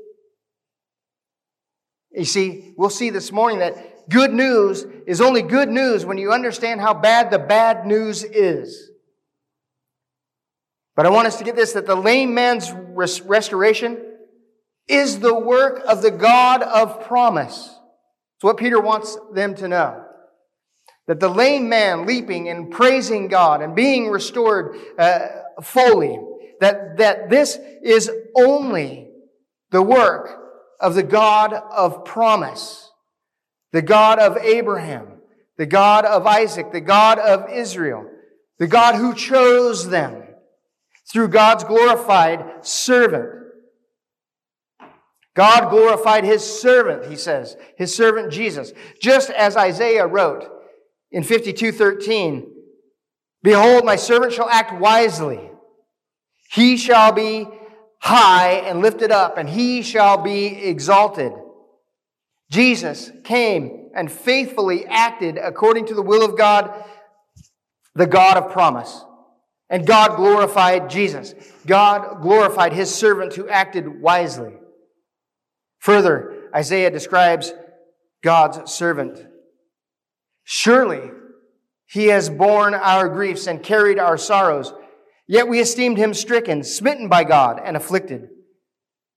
You 2.12 2.24
see, 2.24 2.72
we'll 2.76 2.88
see 2.88 3.10
this 3.10 3.32
morning 3.32 3.58
that 3.58 4.08
good 4.08 4.32
news 4.32 4.86
is 5.08 5.20
only 5.20 5.42
good 5.42 5.70
news 5.70 6.04
when 6.04 6.18
you 6.18 6.30
understand 6.30 6.80
how 6.80 6.94
bad 6.94 7.32
the 7.32 7.40
bad 7.40 7.84
news 7.84 8.22
is. 8.22 8.92
But 10.94 11.04
I 11.04 11.10
want 11.10 11.26
us 11.26 11.38
to 11.38 11.44
get 11.44 11.56
this 11.56 11.72
that 11.72 11.88
the 11.88 11.96
lame 11.96 12.32
man's 12.32 12.70
res- 12.70 13.22
restoration 13.22 13.98
is 14.86 15.18
the 15.18 15.36
work 15.36 15.82
of 15.88 16.00
the 16.00 16.12
God 16.12 16.62
of 16.62 17.04
promise. 17.06 17.76
It's 18.36 18.44
what 18.44 18.56
Peter 18.56 18.78
wants 18.78 19.18
them 19.32 19.56
to 19.56 19.66
know. 19.66 20.03
That 21.06 21.20
the 21.20 21.28
lame 21.28 21.68
man 21.68 22.06
leaping 22.06 22.48
and 22.48 22.70
praising 22.70 23.28
God 23.28 23.60
and 23.60 23.74
being 23.74 24.08
restored 24.08 24.76
uh, 24.98 25.28
fully, 25.62 26.18
that, 26.60 26.96
that 26.96 27.28
this 27.28 27.58
is 27.82 28.10
only 28.34 29.10
the 29.70 29.82
work 29.82 30.40
of 30.80 30.94
the 30.94 31.02
God 31.02 31.52
of 31.52 32.04
promise, 32.04 32.90
the 33.72 33.82
God 33.82 34.18
of 34.18 34.36
Abraham, 34.38 35.20
the 35.56 35.66
God 35.66 36.04
of 36.04 36.26
Isaac, 36.26 36.72
the 36.72 36.80
God 36.80 37.18
of 37.18 37.50
Israel, 37.50 38.08
the 38.58 38.66
God 38.66 38.94
who 38.94 39.14
chose 39.14 39.88
them 39.88 40.22
through 41.10 41.28
God's 41.28 41.64
glorified 41.64 42.64
servant. 42.64 43.30
God 45.34 45.70
glorified 45.70 46.24
his 46.24 46.44
servant, 46.44 47.10
he 47.10 47.16
says, 47.16 47.56
his 47.76 47.94
servant 47.94 48.32
Jesus. 48.32 48.72
Just 49.00 49.30
as 49.30 49.56
Isaiah 49.56 50.06
wrote 50.06 50.48
in 51.14 51.22
52:13, 51.22 52.50
Behold, 53.42 53.84
my 53.84 53.96
servant 53.96 54.32
shall 54.32 54.48
act 54.48 54.80
wisely. 54.80 55.50
He 56.50 56.76
shall 56.76 57.12
be 57.12 57.46
high 58.00 58.52
and 58.52 58.82
lifted 58.82 59.12
up, 59.12 59.38
and 59.38 59.48
he 59.48 59.82
shall 59.82 60.18
be 60.18 60.46
exalted. 60.46 61.32
Jesus 62.50 63.12
came 63.22 63.90
and 63.94 64.10
faithfully 64.10 64.86
acted 64.86 65.38
according 65.38 65.86
to 65.86 65.94
the 65.94 66.02
will 66.02 66.24
of 66.24 66.36
God, 66.36 66.84
the 67.94 68.06
God 68.06 68.36
of 68.36 68.50
promise. 68.50 69.04
And 69.70 69.86
God 69.86 70.16
glorified 70.16 70.90
Jesus. 70.90 71.34
God 71.66 72.22
glorified 72.22 72.72
his 72.72 72.94
servant 72.94 73.34
who 73.34 73.48
acted 73.48 74.00
wisely. 74.00 74.54
Further, 75.78 76.50
Isaiah 76.54 76.90
describes 76.90 77.52
God's 78.22 78.72
servant. 78.72 79.33
Surely 80.44 81.10
he 81.86 82.06
has 82.06 82.30
borne 82.30 82.74
our 82.74 83.08
griefs 83.08 83.46
and 83.46 83.62
carried 83.62 83.98
our 83.98 84.16
sorrows. 84.16 84.72
Yet 85.26 85.48
we 85.48 85.60
esteemed 85.60 85.96
him 85.96 86.12
stricken, 86.12 86.62
smitten 86.62 87.08
by 87.08 87.24
God, 87.24 87.60
and 87.62 87.76
afflicted. 87.76 88.28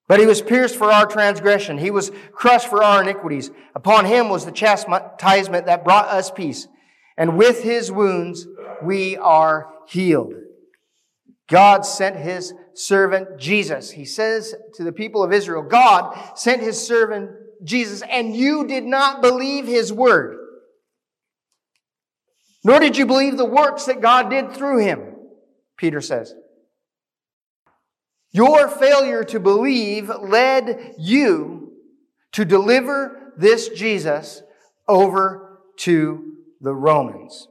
But 0.08 0.20
he 0.20 0.26
was 0.26 0.40
pierced 0.40 0.76
for 0.76 0.90
our 0.90 1.04
transgression. 1.04 1.76
He 1.76 1.90
was 1.90 2.10
crushed 2.32 2.68
for 2.68 2.82
our 2.82 3.02
iniquities. 3.02 3.50
Upon 3.74 4.06
him 4.06 4.30
was 4.30 4.46
the 4.46 4.52
chastisement 4.52 5.66
that 5.66 5.84
brought 5.84 6.08
us 6.08 6.30
peace. 6.30 6.66
And 7.18 7.36
with 7.36 7.62
his 7.62 7.92
wounds 7.92 8.46
we 8.82 9.18
are 9.18 9.68
healed. 9.86 10.32
God 11.50 11.84
sent 11.84 12.16
his 12.16 12.54
servant 12.74 13.38
Jesus. 13.38 13.90
He 13.90 14.04
says 14.04 14.54
to 14.74 14.84
the 14.84 14.92
people 14.92 15.22
of 15.22 15.32
Israel, 15.32 15.62
God 15.62 16.38
sent 16.38 16.62
his 16.62 16.80
servant 16.80 17.30
Jesus, 17.64 18.02
and 18.08 18.36
you 18.36 18.66
did 18.66 18.84
not 18.84 19.20
believe 19.20 19.66
his 19.66 19.92
word. 19.92 20.37
Nor 22.64 22.80
did 22.80 22.96
you 22.96 23.06
believe 23.06 23.36
the 23.36 23.44
works 23.44 23.84
that 23.86 24.00
God 24.00 24.30
did 24.30 24.52
through 24.52 24.78
him, 24.78 25.14
Peter 25.76 26.00
says. 26.00 26.34
Your 28.32 28.68
failure 28.68 29.24
to 29.24 29.40
believe 29.40 30.10
led 30.20 30.94
you 30.98 31.72
to 32.32 32.44
deliver 32.44 33.32
this 33.36 33.68
Jesus 33.68 34.42
over 34.86 35.60
to 35.78 36.34
the 36.60 36.74
Romans. 36.74 37.48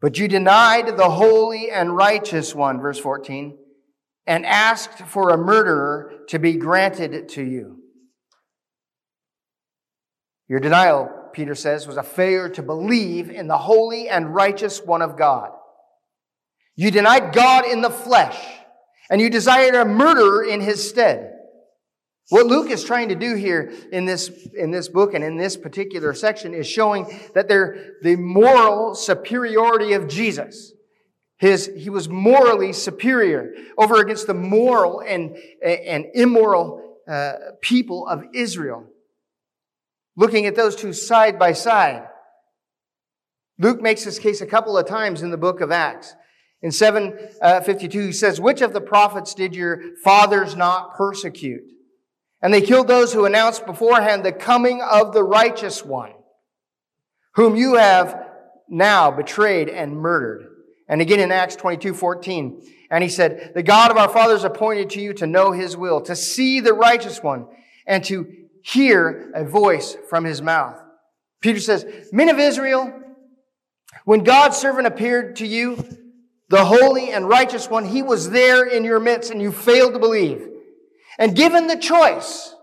But 0.00 0.18
you 0.18 0.26
denied 0.26 0.96
the 0.96 1.10
holy 1.10 1.70
and 1.70 1.94
righteous 1.94 2.54
one, 2.54 2.80
verse 2.80 2.98
14, 2.98 3.56
and 4.26 4.44
asked 4.44 4.98
for 5.06 5.30
a 5.30 5.38
murderer 5.38 6.24
to 6.28 6.38
be 6.40 6.54
granted 6.54 7.28
to 7.30 7.44
you. 7.44 7.78
Your 10.48 10.58
denial, 10.58 11.21
Peter 11.32 11.54
says, 11.54 11.86
was 11.86 11.96
a 11.96 12.02
failure 12.02 12.48
to 12.50 12.62
believe 12.62 13.30
in 13.30 13.46
the 13.46 13.58
holy 13.58 14.08
and 14.08 14.34
righteous 14.34 14.80
one 14.80 15.02
of 15.02 15.16
God. 15.16 15.50
You 16.76 16.90
denied 16.90 17.32
God 17.32 17.66
in 17.66 17.82
the 17.82 17.90
flesh, 17.90 18.38
and 19.10 19.20
you 19.20 19.30
desired 19.30 19.74
a 19.74 19.84
murderer 19.84 20.44
in 20.44 20.60
his 20.60 20.88
stead. 20.88 21.32
What 22.30 22.46
Luke 22.46 22.70
is 22.70 22.84
trying 22.84 23.10
to 23.10 23.14
do 23.14 23.34
here 23.34 23.72
in 23.92 24.06
this, 24.06 24.30
in 24.56 24.70
this 24.70 24.88
book 24.88 25.12
and 25.12 25.22
in 25.22 25.36
this 25.36 25.56
particular 25.56 26.14
section 26.14 26.54
is 26.54 26.66
showing 26.66 27.20
that 27.34 27.46
they're 27.46 27.96
the 28.02 28.16
moral 28.16 28.94
superiority 28.94 29.92
of 29.92 30.08
Jesus. 30.08 30.72
His, 31.36 31.70
he 31.76 31.90
was 31.90 32.08
morally 32.08 32.72
superior 32.72 33.52
over 33.76 34.00
against 34.00 34.28
the 34.28 34.34
moral 34.34 35.00
and, 35.00 35.36
and 35.62 36.06
immoral 36.14 37.00
uh, 37.06 37.32
people 37.60 38.06
of 38.06 38.24
Israel. 38.32 38.86
Looking 40.16 40.46
at 40.46 40.56
those 40.56 40.76
two 40.76 40.92
side 40.92 41.38
by 41.38 41.52
side. 41.52 42.06
Luke 43.58 43.80
makes 43.80 44.04
this 44.04 44.18
case 44.18 44.40
a 44.40 44.46
couple 44.46 44.76
of 44.76 44.86
times 44.86 45.22
in 45.22 45.30
the 45.30 45.36
book 45.36 45.60
of 45.60 45.70
Acts. 45.70 46.14
In 46.62 46.70
752, 46.70 47.98
uh, 47.98 48.02
he 48.02 48.12
says, 48.12 48.40
Which 48.40 48.60
of 48.60 48.72
the 48.72 48.80
prophets 48.80 49.34
did 49.34 49.54
your 49.54 49.96
fathers 50.04 50.56
not 50.56 50.96
persecute? 50.96 51.62
And 52.40 52.52
they 52.52 52.60
killed 52.60 52.88
those 52.88 53.12
who 53.12 53.24
announced 53.24 53.66
beforehand 53.66 54.24
the 54.24 54.32
coming 54.32 54.80
of 54.82 55.12
the 55.12 55.22
righteous 55.22 55.84
one, 55.84 56.12
whom 57.34 57.56
you 57.56 57.74
have 57.74 58.28
now 58.68 59.10
betrayed 59.10 59.68
and 59.68 59.96
murdered. 59.96 60.48
And 60.88 61.00
again 61.00 61.20
in 61.20 61.32
Acts 61.32 61.56
22, 61.56 61.94
14. 61.94 62.62
And 62.90 63.02
he 63.02 63.08
said, 63.08 63.52
The 63.54 63.62
God 63.62 63.90
of 63.90 63.96
our 63.96 64.08
fathers 64.08 64.44
appointed 64.44 64.90
to 64.90 65.00
you 65.00 65.14
to 65.14 65.26
know 65.26 65.52
his 65.52 65.76
will, 65.76 66.00
to 66.02 66.16
see 66.16 66.60
the 66.60 66.74
righteous 66.74 67.22
one, 67.22 67.46
and 67.86 68.04
to 68.04 68.26
hear 68.62 69.30
a 69.34 69.44
voice 69.44 69.96
from 70.08 70.24
his 70.24 70.40
mouth. 70.40 70.78
Peter 71.40 71.60
says, 71.60 71.84
Men 72.12 72.28
of 72.28 72.38
Israel, 72.38 72.92
when 74.04 74.24
God's 74.24 74.56
servant 74.56 74.86
appeared 74.86 75.36
to 75.36 75.46
you, 75.46 75.76
the 76.48 76.64
holy 76.64 77.10
and 77.10 77.28
righteous 77.28 77.68
one, 77.68 77.84
he 77.84 78.02
was 78.02 78.30
there 78.30 78.66
in 78.66 78.84
your 78.84 79.00
midst, 79.00 79.30
and 79.30 79.40
you 79.40 79.52
failed 79.52 79.94
to 79.94 79.98
believe. 79.98 80.46
And 81.18 81.34
given 81.34 81.66
the 81.66 81.76
choice 81.76 82.54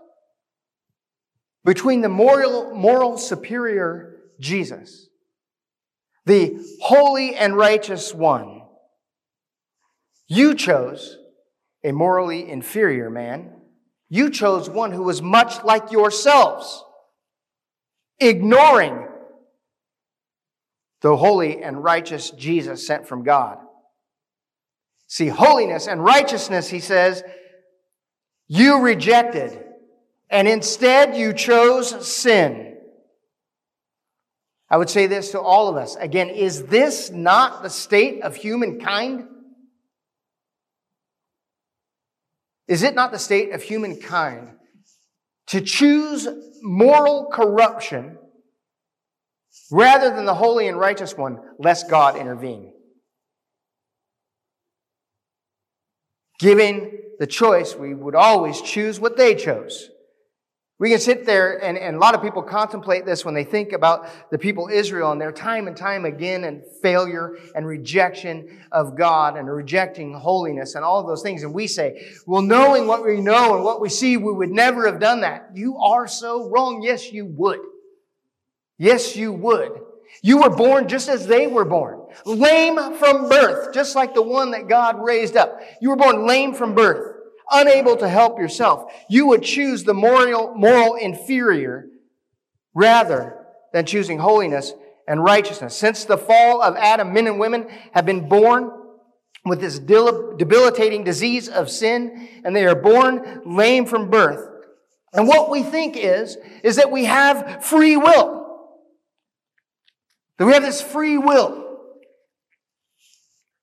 between 1.64 2.00
the 2.00 2.08
moral, 2.08 2.74
moral 2.74 3.18
superior 3.18 4.20
Jesus, 4.38 5.08
the 6.24 6.58
holy 6.80 7.34
and 7.34 7.56
righteous 7.56 8.14
one, 8.14 8.62
you 10.28 10.54
chose 10.54 11.18
a 11.82 11.92
morally 11.92 12.48
inferior 12.48 13.10
man. 13.10 13.59
You 14.10 14.28
chose 14.28 14.68
one 14.68 14.90
who 14.92 15.04
was 15.04 15.22
much 15.22 15.62
like 15.64 15.92
yourselves, 15.92 16.84
ignoring 18.18 19.06
the 21.00 21.16
holy 21.16 21.62
and 21.62 21.82
righteous 21.82 22.30
Jesus 22.30 22.86
sent 22.86 23.06
from 23.06 23.22
God. 23.22 23.58
See, 25.06 25.28
holiness 25.28 25.88
and 25.88 26.04
righteousness, 26.04 26.68
he 26.68 26.80
says, 26.80 27.22
you 28.48 28.80
rejected, 28.80 29.64
and 30.28 30.48
instead 30.48 31.16
you 31.16 31.32
chose 31.32 32.06
sin. 32.06 32.76
I 34.68 34.76
would 34.76 34.90
say 34.90 35.06
this 35.06 35.30
to 35.30 35.40
all 35.40 35.68
of 35.68 35.76
us. 35.76 35.96
Again, 35.96 36.30
is 36.30 36.64
this 36.64 37.10
not 37.10 37.62
the 37.62 37.70
state 37.70 38.22
of 38.22 38.36
humankind? 38.36 39.26
Is 42.70 42.84
it 42.84 42.94
not 42.94 43.10
the 43.10 43.18
state 43.18 43.50
of 43.50 43.64
humankind 43.64 44.48
to 45.48 45.60
choose 45.60 46.28
moral 46.62 47.28
corruption 47.32 48.16
rather 49.72 50.14
than 50.14 50.24
the 50.24 50.34
holy 50.34 50.68
and 50.68 50.78
righteous 50.78 51.16
one, 51.16 51.40
lest 51.58 51.90
God 51.90 52.16
intervene? 52.16 52.72
Given 56.38 56.92
the 57.18 57.26
choice, 57.26 57.74
we 57.74 57.92
would 57.92 58.14
always 58.14 58.60
choose 58.62 59.00
what 59.00 59.16
they 59.16 59.34
chose. 59.34 59.90
We 60.80 60.88
can 60.88 60.98
sit 60.98 61.26
there, 61.26 61.62
and, 61.62 61.76
and 61.76 61.94
a 61.94 61.98
lot 61.98 62.14
of 62.14 62.22
people 62.22 62.42
contemplate 62.42 63.04
this 63.04 63.22
when 63.22 63.34
they 63.34 63.44
think 63.44 63.72
about 63.72 64.08
the 64.30 64.38
people 64.38 64.70
Israel 64.72 65.12
and 65.12 65.20
their 65.20 65.30
time 65.30 65.68
and 65.68 65.76
time 65.76 66.06
again 66.06 66.44
and 66.44 66.62
failure 66.80 67.36
and 67.54 67.66
rejection 67.66 68.58
of 68.72 68.96
God 68.96 69.36
and 69.36 69.46
rejecting 69.46 70.14
holiness 70.14 70.76
and 70.76 70.82
all 70.82 70.98
of 70.98 71.06
those 71.06 71.20
things. 71.20 71.42
And 71.42 71.52
we 71.52 71.66
say, 71.66 72.10
well, 72.26 72.40
knowing 72.40 72.86
what 72.86 73.04
we 73.04 73.20
know 73.20 73.56
and 73.56 73.62
what 73.62 73.82
we 73.82 73.90
see, 73.90 74.16
we 74.16 74.32
would 74.32 74.48
never 74.48 74.86
have 74.86 74.98
done 74.98 75.20
that. 75.20 75.50
You 75.52 75.76
are 75.76 76.08
so 76.08 76.48
wrong. 76.48 76.80
Yes, 76.82 77.12
you 77.12 77.26
would. 77.26 77.60
Yes, 78.78 79.14
you 79.14 79.34
would. 79.34 79.82
You 80.22 80.38
were 80.38 80.50
born 80.50 80.88
just 80.88 81.10
as 81.10 81.26
they 81.26 81.46
were 81.46 81.66
born. 81.66 82.00
Lame 82.24 82.94
from 82.94 83.28
birth, 83.28 83.74
just 83.74 83.94
like 83.94 84.14
the 84.14 84.22
one 84.22 84.50
that 84.52 84.68
God 84.68 84.96
raised 84.98 85.36
up. 85.36 85.60
You 85.80 85.90
were 85.90 85.96
born 85.96 86.26
lame 86.26 86.54
from 86.54 86.74
birth, 86.74 87.09
unable 87.50 87.96
to 87.96 88.08
help 88.08 88.38
yourself. 88.38 88.92
You 89.08 89.26
would 89.26 89.42
choose 89.42 89.84
the 89.84 89.94
moral, 89.94 90.54
moral 90.54 90.94
inferior 90.94 91.86
rather 92.74 93.46
than 93.72 93.86
choosing 93.86 94.18
holiness 94.18 94.72
and 95.06 95.22
righteousness. 95.22 95.76
Since 95.76 96.04
the 96.04 96.18
fall 96.18 96.62
of 96.62 96.76
Adam, 96.76 97.12
men 97.12 97.26
and 97.26 97.40
women 97.40 97.68
have 97.92 98.06
been 98.06 98.28
born 98.28 98.70
with 99.44 99.60
this 99.60 99.78
debilitating 99.78 101.02
disease 101.02 101.48
of 101.48 101.70
sin, 101.70 102.28
and 102.44 102.54
they 102.54 102.66
are 102.66 102.74
born 102.74 103.42
lame 103.46 103.86
from 103.86 104.10
birth. 104.10 104.46
And 105.12 105.26
what 105.26 105.50
we 105.50 105.62
think 105.62 105.96
is, 105.96 106.36
is 106.62 106.76
that 106.76 106.90
we 106.90 107.06
have 107.06 107.64
free 107.64 107.96
will. 107.96 108.68
That 110.38 110.46
we 110.46 110.52
have 110.52 110.62
this 110.62 110.80
free 110.80 111.18
will. 111.18 111.69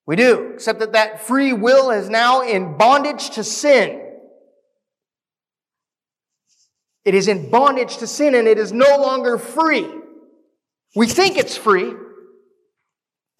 We 0.07 0.15
do, 0.15 0.51
except 0.53 0.79
that 0.79 0.93
that 0.93 1.27
free 1.27 1.51
will 1.51 1.91
is 1.91 2.09
now 2.09 2.41
in 2.41 2.77
bondage 2.77 3.31
to 3.31 3.43
sin. 3.43 4.01
It 7.03 7.13
is 7.13 7.27
in 7.27 7.49
bondage 7.49 7.97
to 7.97 8.07
sin 8.07 8.33
and 8.33 8.47
it 8.47 8.57
is 8.57 8.71
no 8.71 8.97
longer 8.97 9.37
free. 9.37 9.87
We 10.95 11.07
think 11.07 11.37
it's 11.37 11.57
free, 11.57 11.93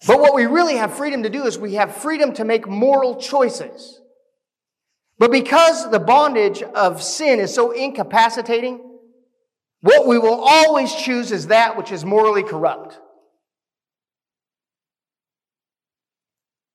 but 0.06 0.20
what 0.20 0.34
we 0.34 0.44
really 0.44 0.76
have 0.76 0.96
freedom 0.96 1.22
to 1.24 1.30
do 1.30 1.44
is 1.44 1.58
we 1.58 1.74
have 1.74 1.96
freedom 1.96 2.34
to 2.34 2.44
make 2.44 2.68
moral 2.68 3.16
choices. 3.16 4.00
But 5.18 5.32
because 5.32 5.90
the 5.90 5.98
bondage 5.98 6.62
of 6.62 7.02
sin 7.02 7.40
is 7.40 7.52
so 7.52 7.72
incapacitating, 7.72 8.80
what 9.80 10.06
we 10.06 10.18
will 10.18 10.40
always 10.40 10.94
choose 10.94 11.32
is 11.32 11.48
that 11.48 11.76
which 11.76 11.92
is 11.92 12.04
morally 12.04 12.42
corrupt. 12.42 13.00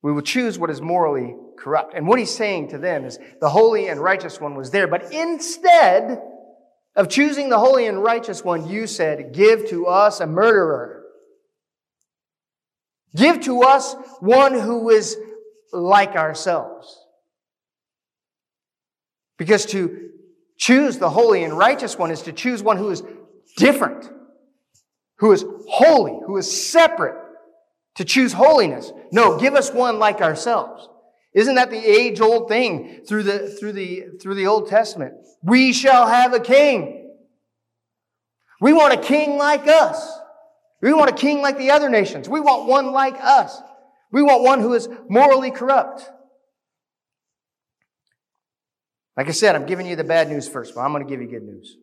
We 0.04 0.12
will 0.12 0.22
choose 0.22 0.60
what 0.60 0.70
is 0.70 0.82
morally 0.82 1.36
corrupt. 1.58 1.94
And 1.96 2.08
what 2.08 2.20
he's 2.20 2.36
saying 2.36 2.70
to 2.70 2.78
them 2.78 3.06
is 3.06 3.18
the 3.39 3.50
holy 3.50 3.88
and 3.88 4.00
righteous 4.00 4.39
one 4.39 4.56
was 4.56 4.70
there, 4.70 4.86
but 4.86 5.13
instead 5.13 6.22
of 6.96 7.10
choosing 7.10 7.50
the 7.50 7.58
holy 7.58 7.88
and 7.88 8.04
righteous 8.04 8.44
one, 8.44 8.68
you 8.68 8.86
said, 8.86 9.34
give 9.34 9.68
to 9.70 9.88
us 9.88 10.20
a 10.20 10.28
murderer. 10.28 11.04
Give 13.16 13.39
to 13.42 13.63
us 13.63 13.96
one 14.20 14.54
who 14.60 14.89
is 14.89 15.18
like 15.72 16.16
ourselves. 16.16 17.00
Because 19.38 19.66
to 19.68 20.10
choose 20.58 20.98
the 20.98 21.10
holy 21.10 21.44
and 21.44 21.58
righteous 21.58 21.98
one 21.98 22.12
is 22.12 22.24
to 22.24 22.34
choose 22.34 22.62
one 22.62 22.78
who 22.78 22.89
is 22.89 23.04
different, 23.56 24.12
who 25.20 25.32
is 25.32 25.46
holy, 25.68 26.20
who 26.26 26.38
is 26.38 26.70
separate, 26.72 27.23
to 27.95 28.06
choose 28.06 28.34
holiness. 28.34 28.91
No, 29.12 29.38
give 29.38 29.53
us 29.53 29.71
one 29.71 29.99
like 29.99 30.21
ourselves. 30.21 30.88
Isn't 31.34 31.56
that 31.56 31.71
the 31.71 31.77
age 31.77 32.21
old 32.21 32.47
thing 32.47 33.01
through 33.08 33.23
the, 33.23 33.49
through 33.49 33.73
the, 33.73 34.06
through 34.21 34.36
the 34.36 34.47
Old 34.47 34.67
Testament? 34.67 35.13
We 35.41 35.73
shall 35.73 36.08
have 36.08 36.34
a 36.34 36.39
king. 36.39 37.12
We 38.62 38.71
want 38.71 38.93
a 38.93 38.97
king 38.97 39.38
like 39.38 39.67
us. 39.67 40.19
We 40.82 40.93
want 40.93 41.10
a 41.10 41.13
king 41.13 41.41
like 41.41 41.58
the 41.58 41.71
other 41.71 41.89
nations. 41.89 42.29
We 42.29 42.39
want 42.39 42.67
one 42.67 42.91
like 42.91 43.15
us. 43.19 43.60
We 44.12 44.21
want 44.21 44.43
one 44.43 44.60
who 44.60 44.73
is 44.73 44.88
morally 45.10 45.49
corrupt. 45.49 46.10
Like 49.17 49.27
I 49.27 49.32
said, 49.32 49.56
I'm 49.56 49.65
giving 49.65 49.86
you 49.86 49.95
the 49.95 50.03
bad 50.03 50.29
news 50.29 50.47
first, 50.47 50.75
but 50.75 50.82
I'm 50.82 50.91
going 50.91 51.06
to 51.06 51.10
give 51.10 51.21
you 51.21 51.27
good 51.27 51.43
news. 51.43 51.77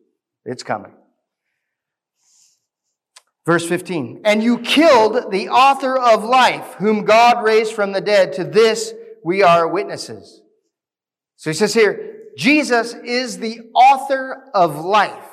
It's 0.45 0.63
coming. 0.63 0.91
Verse 3.45 3.67
15, 3.67 4.21
and 4.23 4.43
you 4.43 4.59
killed 4.59 5.31
the 5.31 5.49
author 5.49 5.97
of 5.97 6.23
life, 6.23 6.75
whom 6.77 7.05
God 7.05 7.43
raised 7.43 7.73
from 7.73 7.91
the 7.91 8.01
dead. 8.01 8.33
To 8.33 8.43
this 8.43 8.93
we 9.23 9.41
are 9.41 9.67
witnesses. 9.67 10.41
So 11.37 11.49
he 11.49 11.55
says 11.55 11.73
here, 11.73 12.19
Jesus 12.37 12.93
is 12.93 13.39
the 13.39 13.61
author 13.73 14.43
of 14.53 14.77
life. 14.85 15.25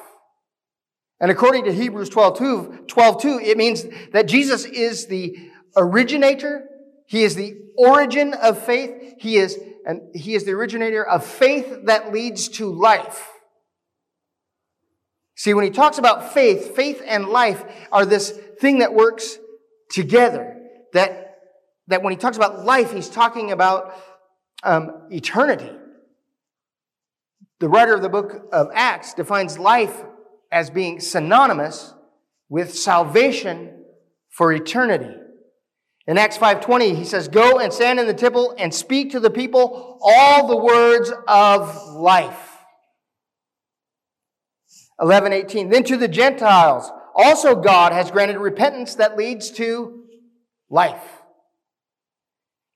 And 1.21 1.31
according 1.31 1.64
to 1.64 1.73
Hebrews 1.73 2.09
12 2.09 2.38
2, 2.38 2.85
12 2.87 3.23
2, 3.23 3.40
it 3.40 3.59
means 3.59 3.85
that 4.12 4.27
Jesus 4.27 4.64
is 4.64 5.07
the 5.07 5.37
originator. 5.77 6.66
He 7.07 7.25
is 7.25 7.35
the 7.35 7.57
origin 7.77 8.33
of 8.35 8.64
faith. 8.64 9.16
He 9.18 9.37
is, 9.37 9.59
and 9.85 10.14
he 10.14 10.35
is 10.35 10.44
the 10.44 10.53
originator 10.53 11.05
of 11.05 11.27
faith 11.27 11.85
that 11.85 12.12
leads 12.12 12.49
to 12.51 12.73
life. 12.73 13.29
See, 15.38 15.55
when 15.55 15.62
he 15.62 15.70
talks 15.70 15.98
about 15.98 16.35
faith, 16.35 16.74
faith 16.74 17.01
and 17.07 17.29
life 17.29 17.64
are 17.92 18.05
this 18.05 18.33
thing 18.61 18.81
that 18.81 18.92
works 18.92 19.38
together. 19.88 20.57
That, 20.94 21.38
that 21.87 22.03
when 22.03 22.12
he 22.12 22.16
talks 22.16 22.37
about 22.37 22.64
life, 22.64 22.92
he's 22.92 23.09
talking 23.09 23.53
about 23.53 23.94
um, 24.64 25.07
eternity. 25.12 25.70
The 27.61 27.68
writer 27.68 27.94
of 27.94 28.03
the 28.03 28.09
book 28.09 28.48
of 28.53 28.70
Acts 28.74 29.14
defines 29.14 29.61
life 29.61 30.03
as 30.51 30.70
being 30.70 30.98
synonymous 30.98 31.94
with 32.48 32.74
salvation 32.74 33.85
for 34.31 34.53
eternity. 34.53 35.14
In 36.09 36.18
Acts 36.18 36.37
5:20, 36.37 36.96
he 36.96 37.05
says, 37.05 37.29
"Go 37.29 37.61
and 37.61 37.72
stand 37.72 38.01
in 38.01 38.09
the 38.09 38.14
temple 38.14 38.57
and 38.59 38.74
speak 38.74 39.12
to 39.12 39.20
the 39.20 39.31
people 39.31 40.01
all 40.03 40.48
the 40.48 40.57
words 40.57 41.12
of 41.29 41.92
life." 41.92 42.47
11:18 45.00 45.70
Then 45.70 45.84
to 45.84 45.96
the 45.96 46.08
Gentiles 46.08 46.90
also 47.14 47.56
God 47.56 47.92
has 47.92 48.11
granted 48.11 48.38
repentance 48.38 48.94
that 48.94 49.16
leads 49.16 49.50
to 49.52 50.04
life. 50.70 51.22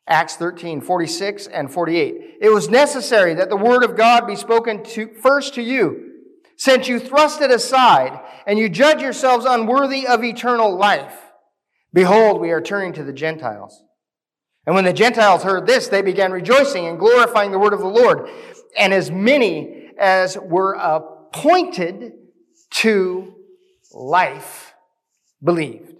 Acts 0.08 0.34
13, 0.36 0.80
46 0.80 1.46
and 1.46 1.72
48. 1.72 2.38
It 2.40 2.48
was 2.48 2.68
necessary 2.68 3.34
that 3.34 3.48
the 3.48 3.56
word 3.56 3.84
of 3.84 3.96
God 3.96 4.26
be 4.26 4.34
spoken 4.34 4.82
to, 4.84 5.14
first 5.22 5.54
to 5.54 5.62
you, 5.62 6.10
since 6.56 6.88
you 6.88 6.98
thrust 6.98 7.40
it 7.40 7.52
aside 7.52 8.20
and 8.46 8.58
you 8.58 8.68
judge 8.68 9.00
yourselves 9.00 9.46
unworthy 9.46 10.06
of 10.06 10.24
eternal 10.24 10.76
life. 10.76 11.14
Behold, 11.92 12.40
we 12.40 12.50
are 12.50 12.60
turning 12.60 12.92
to 12.94 13.04
the 13.04 13.12
Gentiles. 13.12 13.84
And 14.66 14.74
when 14.74 14.84
the 14.84 14.92
Gentiles 14.92 15.42
heard 15.42 15.66
this, 15.66 15.88
they 15.88 16.02
began 16.02 16.32
rejoicing 16.32 16.86
and 16.86 16.98
glorifying 16.98 17.52
the 17.52 17.58
word 17.58 17.72
of 17.72 17.80
the 17.80 17.86
Lord. 17.86 18.28
And 18.76 18.92
as 18.92 19.10
many 19.10 19.90
as 19.98 20.36
were 20.38 20.76
appointed 21.32 22.12
to 22.70 23.34
life 23.92 24.74
believed. 25.42 25.94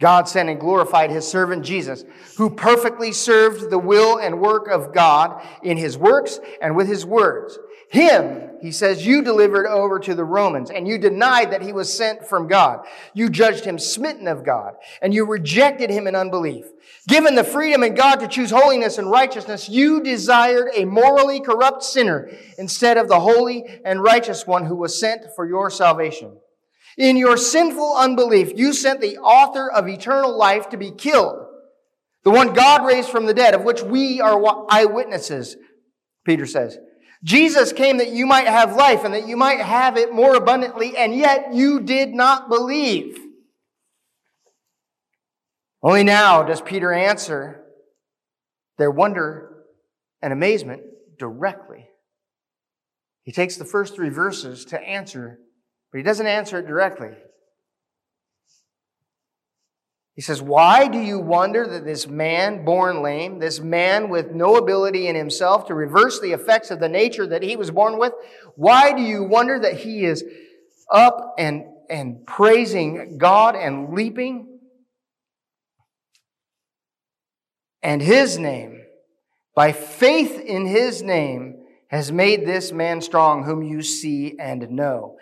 God 0.00 0.28
sent 0.28 0.48
and 0.50 0.60
glorified 0.60 1.10
his 1.10 1.26
servant 1.26 1.64
Jesus, 1.64 2.04
who 2.36 2.50
perfectly 2.50 3.12
served 3.12 3.70
the 3.70 3.78
will 3.78 4.18
and 4.18 4.40
work 4.40 4.68
of 4.68 4.92
God 4.92 5.42
in 5.62 5.76
his 5.76 5.96
works 5.96 6.40
and 6.60 6.76
with 6.76 6.88
his 6.88 7.06
words. 7.06 7.58
Him, 7.90 8.50
he 8.64 8.72
says, 8.72 9.06
you 9.06 9.20
delivered 9.20 9.66
over 9.66 9.98
to 9.98 10.14
the 10.14 10.24
Romans, 10.24 10.70
and 10.70 10.88
you 10.88 10.96
denied 10.96 11.50
that 11.50 11.60
he 11.60 11.74
was 11.74 11.92
sent 11.92 12.26
from 12.26 12.48
God. 12.48 12.86
You 13.12 13.28
judged 13.28 13.66
him 13.66 13.78
smitten 13.78 14.26
of 14.26 14.42
God, 14.42 14.76
and 15.02 15.12
you 15.12 15.26
rejected 15.26 15.90
him 15.90 16.06
in 16.06 16.14
unbelief. 16.14 16.64
Given 17.06 17.34
the 17.34 17.44
freedom 17.44 17.82
in 17.82 17.94
God 17.94 18.20
to 18.20 18.26
choose 18.26 18.50
holiness 18.50 18.96
and 18.96 19.10
righteousness, 19.10 19.68
you 19.68 20.02
desired 20.02 20.70
a 20.74 20.86
morally 20.86 21.40
corrupt 21.40 21.82
sinner 21.82 22.30
instead 22.56 22.96
of 22.96 23.08
the 23.08 23.20
holy 23.20 23.66
and 23.84 24.02
righteous 24.02 24.46
one 24.46 24.64
who 24.64 24.76
was 24.76 24.98
sent 24.98 25.26
for 25.36 25.46
your 25.46 25.68
salvation. 25.68 26.34
In 26.96 27.18
your 27.18 27.36
sinful 27.36 27.94
unbelief, 27.98 28.50
you 28.56 28.72
sent 28.72 29.02
the 29.02 29.18
author 29.18 29.70
of 29.70 29.88
eternal 29.88 30.38
life 30.38 30.70
to 30.70 30.78
be 30.78 30.90
killed, 30.90 31.36
the 32.22 32.30
one 32.30 32.54
God 32.54 32.86
raised 32.86 33.10
from 33.10 33.26
the 33.26 33.34
dead, 33.34 33.52
of 33.52 33.62
which 33.62 33.82
we 33.82 34.22
are 34.22 34.42
eyewitnesses, 34.70 35.54
Peter 36.24 36.46
says. 36.46 36.78
Jesus 37.24 37.72
came 37.72 37.96
that 37.96 38.12
you 38.12 38.26
might 38.26 38.46
have 38.46 38.76
life 38.76 39.02
and 39.02 39.14
that 39.14 39.26
you 39.26 39.36
might 39.36 39.60
have 39.60 39.96
it 39.96 40.12
more 40.12 40.36
abundantly, 40.36 40.94
and 40.96 41.14
yet 41.14 41.54
you 41.54 41.80
did 41.80 42.14
not 42.14 42.50
believe. 42.50 43.18
Only 45.82 46.04
now 46.04 46.42
does 46.42 46.60
Peter 46.60 46.92
answer 46.92 47.64
their 48.76 48.90
wonder 48.90 49.64
and 50.20 50.32
amazement 50.32 50.82
directly. 51.18 51.88
He 53.22 53.32
takes 53.32 53.56
the 53.56 53.64
first 53.64 53.94
three 53.94 54.10
verses 54.10 54.66
to 54.66 54.80
answer, 54.80 55.38
but 55.90 55.98
he 55.98 56.04
doesn't 56.04 56.26
answer 56.26 56.58
it 56.58 56.66
directly. 56.66 57.12
He 60.14 60.22
says, 60.22 60.40
Why 60.40 60.88
do 60.88 60.98
you 60.98 61.18
wonder 61.18 61.66
that 61.66 61.84
this 61.84 62.06
man 62.06 62.64
born 62.64 63.02
lame, 63.02 63.40
this 63.40 63.60
man 63.60 64.08
with 64.08 64.30
no 64.30 64.56
ability 64.56 65.08
in 65.08 65.16
himself 65.16 65.66
to 65.66 65.74
reverse 65.74 66.20
the 66.20 66.32
effects 66.32 66.70
of 66.70 66.80
the 66.80 66.88
nature 66.88 67.26
that 67.26 67.42
he 67.42 67.56
was 67.56 67.70
born 67.70 67.98
with, 67.98 68.12
why 68.54 68.92
do 68.92 69.02
you 69.02 69.24
wonder 69.24 69.58
that 69.58 69.78
he 69.78 70.04
is 70.04 70.24
up 70.90 71.34
and, 71.38 71.64
and 71.90 72.26
praising 72.26 73.18
God 73.18 73.56
and 73.56 73.92
leaping? 73.92 74.54
and 77.84 78.00
his 78.00 78.38
name, 78.38 78.82
by 79.54 79.70
faith 79.70 80.40
in 80.40 80.66
his 80.66 81.02
name, 81.02 81.64
has 81.88 82.10
made 82.10 82.44
this 82.44 82.72
man 82.72 83.00
strong, 83.02 83.44
whom 83.44 83.62
you 83.62 83.82
see 83.82 84.36
and 84.40 84.70
know. 84.70 85.16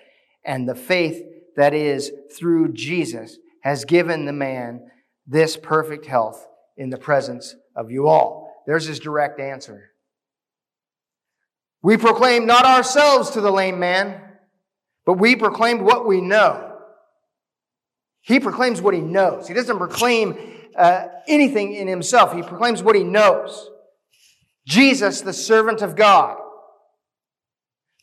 And 0.45 0.67
the 0.67 0.77
faith 0.77 1.23
that 1.57 1.75
is 1.75 2.13
through 2.39 2.73
Jesus 2.73 3.37
has 3.63 3.85
given 3.85 4.25
the 4.25 4.33
man 4.33 4.89
this 5.27 5.57
perfect 5.57 6.07
health 6.07 6.47
in 6.77 6.91
the 6.91 6.99
presence 6.99 7.55
of 7.75 7.91
you 7.91 8.07
all. 8.07 8.63
There's 8.67 8.87
his 8.87 9.01
direct 9.01 9.41
answer. 9.41 9.91
We 11.83 11.97
proclaim 11.97 12.47
not 12.47 12.65
ourselves 12.65 13.31
to 13.31 13.41
the 13.41 13.51
lame 13.51 13.81
man, 13.81 14.21
but 15.05 15.15
we 15.15 15.35
proclaim 15.35 15.85
what 15.85 16.07
we 16.07 16.21
know. 16.21 16.77
He 18.21 18.39
proclaims 18.39 18.81
what 18.81 18.95
he 18.95 19.01
knows. 19.01 19.49
He 19.49 19.55
doesn't 19.55 19.79
proclaim 19.79 20.37
uh, 20.77 21.07
anything 21.27 21.75
in 21.75 21.89
himself. 21.89 22.33
He 22.33 22.43
proclaims 22.43 22.83
what 22.83 22.95
he 22.95 23.03
knows. 23.03 23.69
Jesus, 24.65 25.23
the 25.23 25.33
servant 25.33 25.83
of 25.83 25.97
God, 25.97 26.39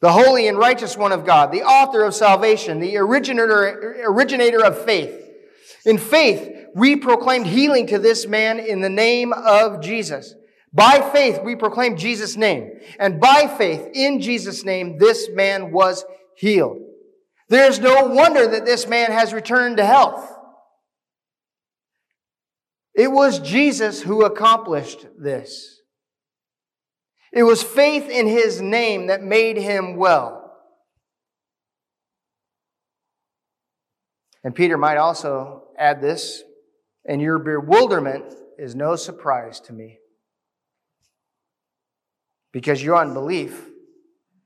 the 0.02 0.12
holy 0.12 0.48
and 0.48 0.58
righteous 0.58 0.98
one 0.98 1.14
of 1.14 1.26
God, 1.26 1.54
the 1.54 1.64
author 1.64 2.04
of 2.04 2.14
salvation, 2.14 2.82
the 2.82 2.98
originator, 2.98 4.04
originator 4.06 4.64
of 4.64 4.84
faith. 4.84 5.29
In 5.86 5.98
faith, 5.98 6.68
we 6.76 6.96
proclaimed 6.96 7.48
healing 7.48 7.88
to 7.88 8.00
this 8.00 8.28
man 8.28 8.60
in 8.60 8.82
the 8.82 8.90
name 8.90 9.34
of 9.34 9.82
Jesus. 9.82 10.36
By 10.74 11.10
faith, 11.14 11.42
we 11.44 11.56
proclaimed 11.56 11.98
Jesus' 11.98 12.36
name. 12.36 12.72
And 13.00 13.20
by 13.20 13.48
faith, 13.58 13.90
in 13.94 14.22
Jesus' 14.22 14.64
name, 14.64 14.98
this 14.98 15.30
man 15.32 15.72
was 15.72 16.06
healed. 16.36 16.78
There's 17.48 17.80
no 17.80 18.06
wonder 18.06 18.48
that 18.48 18.66
this 18.66 18.88
man 18.88 19.12
has 19.12 19.34
returned 19.34 19.78
to 19.78 19.86
health. 19.86 20.32
It 22.94 23.12
was 23.12 23.40
Jesus 23.40 24.02
who 24.02 24.26
accomplished 24.26 25.08
this. 25.18 25.82
It 27.32 27.44
was 27.44 27.64
faith 27.64 28.10
in 28.10 28.28
his 28.28 28.62
name 28.62 29.08
that 29.08 29.24
made 29.24 29.58
him 29.58 29.96
well. 29.96 30.40
And 34.44 34.54
Peter 34.54 34.78
might 34.78 34.98
also 34.98 35.64
add 35.80 36.02
this, 36.02 36.44
and 37.06 37.22
your 37.22 37.40
bewilderment 37.40 38.34
is 38.58 38.76
no 38.76 38.96
surprise 38.96 39.60
to 39.62 39.74
me. 39.74 39.98
Because 42.52 42.84
your 42.84 42.98
unbelief 42.98 43.66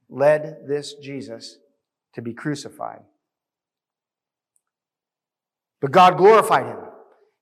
led 0.10 0.60
this 0.68 0.94
Jesus 0.96 1.58
to 2.14 2.22
be 2.22 2.34
crucified. 2.34 3.02
But 5.82 5.92
God 5.92 6.18
glorified 6.18 6.68
him 6.68 6.80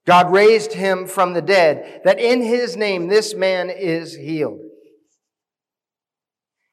God 0.06 0.32
raised 0.32 0.74
him 0.74 1.06
from 1.06 1.34
the 1.34 1.42
dead, 1.42 2.02
that 2.04 2.20
in 2.20 2.42
his 2.42 2.76
name 2.76 3.08
this 3.08 3.36
man 3.36 3.70
is 3.70 4.16
healed. 4.16 4.60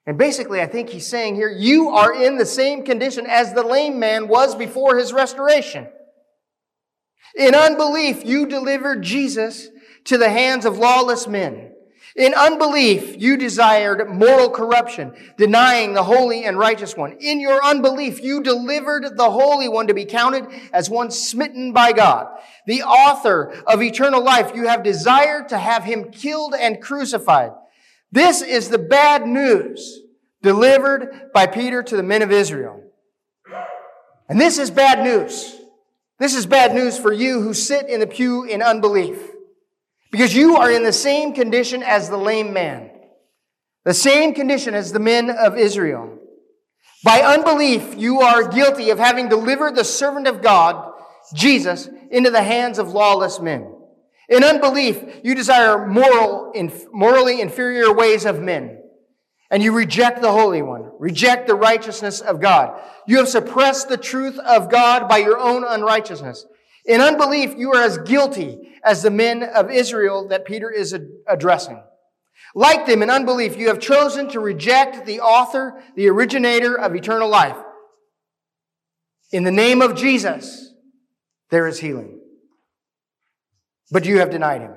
And 0.06 0.16
basically, 0.16 0.62
I 0.62 0.66
think 0.66 0.88
he's 0.88 1.06
saying 1.06 1.34
here, 1.34 1.50
you 1.50 1.90
are 1.90 2.14
in 2.14 2.38
the 2.38 2.46
same 2.46 2.82
condition 2.84 3.26
as 3.26 3.52
the 3.52 3.62
lame 3.62 3.98
man 3.98 4.26
was 4.28 4.54
before 4.54 4.96
his 4.96 5.12
restoration. 5.12 5.86
In 7.36 7.54
unbelief, 7.54 8.24
you 8.24 8.46
delivered 8.46 9.02
Jesus 9.02 9.68
to 10.04 10.18
the 10.18 10.30
hands 10.30 10.64
of 10.64 10.78
lawless 10.78 11.26
men. 11.26 11.72
In 12.16 12.34
unbelief, 12.34 13.14
you 13.16 13.36
desired 13.36 14.10
moral 14.10 14.50
corruption, 14.50 15.12
denying 15.36 15.92
the 15.92 16.02
holy 16.02 16.44
and 16.44 16.58
righteous 16.58 16.96
one. 16.96 17.12
In 17.20 17.38
your 17.38 17.62
unbelief, 17.62 18.20
you 18.20 18.42
delivered 18.42 19.16
the 19.16 19.30
Holy 19.30 19.68
One 19.68 19.86
to 19.86 19.94
be 19.94 20.04
counted 20.04 20.46
as 20.72 20.90
one 20.90 21.12
smitten 21.12 21.72
by 21.72 21.92
God. 21.92 22.26
The 22.66 22.82
author 22.82 23.52
of 23.68 23.82
eternal 23.82 24.22
life, 24.24 24.50
you 24.52 24.66
have 24.66 24.82
desired 24.82 25.50
to 25.50 25.58
have 25.58 25.84
him 25.84 26.10
killed 26.10 26.54
and 26.58 26.82
crucified. 26.82 27.52
This 28.10 28.42
is 28.42 28.68
the 28.68 28.78
bad 28.78 29.26
news 29.26 30.00
delivered 30.42 31.30
by 31.32 31.46
Peter 31.46 31.84
to 31.84 31.96
the 31.96 32.02
men 32.02 32.22
of 32.22 32.32
Israel. 32.32 32.82
And 34.28 34.40
this 34.40 34.58
is 34.58 34.70
bad 34.70 35.04
news. 35.04 35.57
This 36.18 36.34
is 36.34 36.46
bad 36.46 36.74
news 36.74 36.98
for 36.98 37.12
you 37.12 37.40
who 37.40 37.54
sit 37.54 37.88
in 37.88 38.00
the 38.00 38.06
pew 38.06 38.44
in 38.44 38.60
unbelief. 38.60 39.30
Because 40.10 40.34
you 40.34 40.56
are 40.56 40.70
in 40.70 40.82
the 40.82 40.92
same 40.92 41.32
condition 41.32 41.82
as 41.82 42.08
the 42.08 42.16
lame 42.16 42.52
man, 42.52 42.90
the 43.84 43.94
same 43.94 44.34
condition 44.34 44.74
as 44.74 44.90
the 44.90 44.98
men 44.98 45.30
of 45.30 45.56
Israel. 45.56 46.18
By 47.04 47.20
unbelief, 47.20 47.94
you 47.96 48.20
are 48.22 48.48
guilty 48.48 48.90
of 48.90 48.98
having 48.98 49.28
delivered 49.28 49.76
the 49.76 49.84
servant 49.84 50.26
of 50.26 50.42
God, 50.42 50.92
Jesus, 51.34 51.88
into 52.10 52.30
the 52.30 52.42
hands 52.42 52.78
of 52.78 52.88
lawless 52.88 53.38
men. 53.38 53.72
In 54.28 54.42
unbelief, 54.42 55.02
you 55.22 55.34
desire 55.34 55.86
moral, 55.86 56.52
morally 56.92 57.40
inferior 57.40 57.94
ways 57.94 58.24
of 58.24 58.40
men. 58.40 58.77
And 59.50 59.62
you 59.62 59.72
reject 59.72 60.20
the 60.20 60.32
Holy 60.32 60.62
One, 60.62 60.90
reject 60.98 61.46
the 61.46 61.54
righteousness 61.54 62.20
of 62.20 62.40
God. 62.40 62.80
You 63.06 63.18
have 63.18 63.28
suppressed 63.28 63.88
the 63.88 63.96
truth 63.96 64.38
of 64.38 64.70
God 64.70 65.08
by 65.08 65.18
your 65.18 65.38
own 65.38 65.64
unrighteousness. 65.64 66.46
In 66.84 67.00
unbelief, 67.00 67.54
you 67.56 67.72
are 67.74 67.82
as 67.82 67.98
guilty 67.98 68.78
as 68.82 69.02
the 69.02 69.10
men 69.10 69.42
of 69.42 69.70
Israel 69.70 70.28
that 70.28 70.44
Peter 70.44 70.70
is 70.70 70.96
addressing. 71.26 71.82
Like 72.54 72.86
them 72.86 73.02
in 73.02 73.10
unbelief, 73.10 73.56
you 73.56 73.68
have 73.68 73.80
chosen 73.80 74.28
to 74.30 74.40
reject 74.40 75.04
the 75.04 75.20
author, 75.20 75.82
the 75.96 76.08
originator 76.08 76.78
of 76.78 76.94
eternal 76.94 77.28
life. 77.28 77.56
In 79.32 79.44
the 79.44 79.52
name 79.52 79.82
of 79.82 79.94
Jesus, 79.94 80.72
there 81.50 81.66
is 81.66 81.78
healing. 81.78 82.20
But 83.90 84.06
you 84.06 84.18
have 84.18 84.30
denied 84.30 84.62
him. 84.62 84.74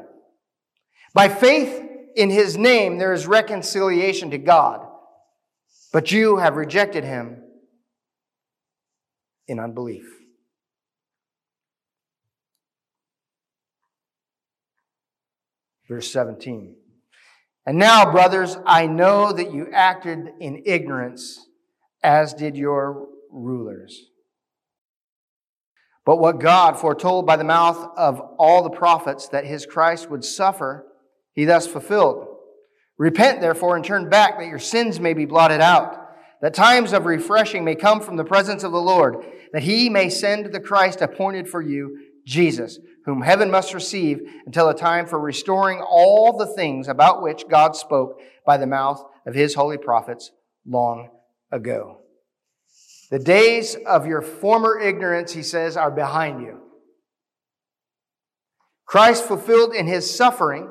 By 1.13 1.29
faith 1.29 1.90
in 2.15 2.29
his 2.29 2.57
name, 2.57 2.97
there 2.97 3.13
is 3.13 3.27
reconciliation 3.27 4.31
to 4.31 4.37
God. 4.37 4.87
But 5.93 6.11
you 6.11 6.37
have 6.37 6.55
rejected 6.55 7.03
him 7.03 7.43
in 9.47 9.59
unbelief. 9.59 10.05
Verse 15.87 16.11
17. 16.11 16.75
And 17.65 17.77
now, 17.77 18.09
brothers, 18.11 18.57
I 18.65 18.87
know 18.87 19.33
that 19.33 19.53
you 19.53 19.67
acted 19.73 20.29
in 20.39 20.63
ignorance, 20.65 21.39
as 22.01 22.33
did 22.33 22.55
your 22.55 23.07
rulers. 23.29 24.01
But 26.05 26.17
what 26.17 26.39
God 26.39 26.79
foretold 26.79 27.27
by 27.27 27.35
the 27.35 27.43
mouth 27.43 27.77
of 27.95 28.19
all 28.39 28.63
the 28.63 28.69
prophets 28.69 29.27
that 29.27 29.45
his 29.45 29.65
Christ 29.65 30.09
would 30.09 30.23
suffer, 30.23 30.87
he 31.33 31.45
thus 31.45 31.67
fulfilled. 31.67 32.27
Repent, 32.97 33.41
therefore, 33.41 33.75
and 33.75 33.83
turn 33.83 34.09
back 34.09 34.37
that 34.37 34.47
your 34.47 34.59
sins 34.59 34.99
may 34.99 35.13
be 35.13 35.25
blotted 35.25 35.61
out, 35.61 35.97
that 36.41 36.53
times 36.53 36.93
of 36.93 37.05
refreshing 37.05 37.63
may 37.63 37.75
come 37.75 37.99
from 37.99 38.15
the 38.15 38.23
presence 38.23 38.63
of 38.63 38.71
the 38.71 38.81
Lord, 38.81 39.17
that 39.53 39.63
he 39.63 39.89
may 39.89 40.09
send 40.09 40.51
the 40.51 40.59
Christ 40.59 41.01
appointed 41.01 41.47
for 41.47 41.61
you, 41.61 41.97
Jesus, 42.25 42.79
whom 43.05 43.21
heaven 43.21 43.49
must 43.49 43.73
receive 43.73 44.19
until 44.45 44.67
the 44.67 44.73
time 44.73 45.07
for 45.07 45.19
restoring 45.19 45.81
all 45.81 46.37
the 46.37 46.45
things 46.45 46.87
about 46.87 47.23
which 47.23 47.47
God 47.49 47.75
spoke 47.75 48.19
by 48.45 48.57
the 48.57 48.67
mouth 48.67 49.03
of 49.25 49.33
his 49.33 49.55
holy 49.55 49.77
prophets 49.77 50.31
long 50.65 51.09
ago. 51.51 52.01
The 53.09 53.19
days 53.19 53.75
of 53.85 54.05
your 54.05 54.21
former 54.21 54.79
ignorance, 54.79 55.33
he 55.33 55.43
says, 55.43 55.75
are 55.75 55.91
behind 55.91 56.41
you. 56.41 56.59
Christ 58.85 59.25
fulfilled 59.25 59.73
in 59.73 59.87
his 59.87 60.15
suffering 60.15 60.69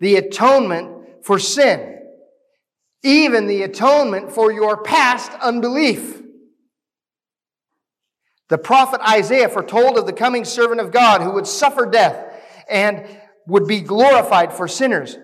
the 0.00 0.16
atonement 0.16 1.24
for 1.24 1.38
sin, 1.38 2.00
even 3.02 3.46
the 3.46 3.62
atonement 3.62 4.32
for 4.32 4.50
your 4.50 4.82
past 4.82 5.30
unbelief. 5.40 6.20
The 8.48 8.58
prophet 8.58 9.00
Isaiah 9.08 9.48
foretold 9.48 9.96
of 9.96 10.06
the 10.06 10.12
coming 10.12 10.44
servant 10.44 10.80
of 10.80 10.90
God 10.90 11.22
who 11.22 11.32
would 11.32 11.46
suffer 11.46 11.86
death 11.86 12.34
and 12.68 13.06
would 13.46 13.68
be 13.68 13.80
glorified 13.80 14.52
for 14.52 14.66
sinners. 14.66 15.16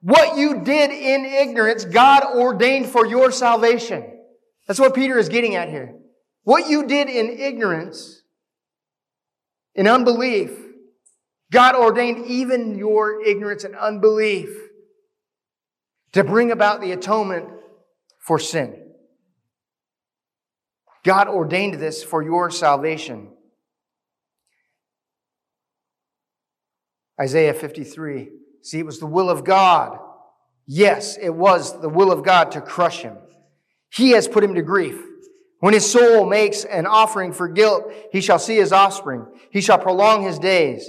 What 0.00 0.38
you 0.38 0.64
did 0.64 0.90
in 0.90 1.26
ignorance, 1.26 1.84
God 1.84 2.22
ordained 2.24 2.86
for 2.86 3.04
your 3.04 3.30
salvation. 3.32 4.04
That's 4.66 4.80
what 4.80 4.94
Peter 4.94 5.18
is 5.18 5.28
getting 5.28 5.56
at 5.56 5.68
here. 5.68 5.94
What 6.44 6.70
you 6.70 6.86
did 6.86 7.08
in 7.08 7.28
ignorance, 7.28 8.22
in 9.74 9.86
unbelief, 9.86 10.50
God 11.52 11.74
ordained 11.74 12.26
even 12.26 12.78
your 12.78 13.22
ignorance 13.22 13.64
and 13.64 13.74
unbelief 13.74 14.56
to 16.12 16.24
bring 16.24 16.50
about 16.50 16.80
the 16.80 16.92
atonement 16.92 17.48
for 18.18 18.38
sin. 18.38 18.76
God 21.04 21.28
ordained 21.28 21.74
this 21.74 22.04
for 22.04 22.22
your 22.22 22.50
salvation. 22.50 23.30
Isaiah 27.20 27.54
53. 27.54 28.30
See, 28.62 28.78
it 28.78 28.86
was 28.86 28.98
the 28.98 29.06
will 29.06 29.30
of 29.30 29.44
God. 29.44 29.98
Yes, 30.66 31.18
it 31.20 31.34
was 31.34 31.80
the 31.80 31.88
will 31.88 32.12
of 32.12 32.24
God 32.24 32.52
to 32.52 32.60
crush 32.60 33.02
him. 33.02 33.16
He 33.92 34.10
has 34.10 34.28
put 34.28 34.44
him 34.44 34.54
to 34.54 34.62
grief. 34.62 35.02
When 35.58 35.74
his 35.74 35.90
soul 35.90 36.26
makes 36.26 36.64
an 36.64 36.86
offering 36.86 37.32
for 37.32 37.48
guilt, 37.48 37.92
he 38.12 38.20
shall 38.20 38.38
see 38.38 38.56
his 38.56 38.72
offspring. 38.72 39.26
He 39.50 39.60
shall 39.60 39.78
prolong 39.78 40.22
his 40.22 40.38
days. 40.38 40.88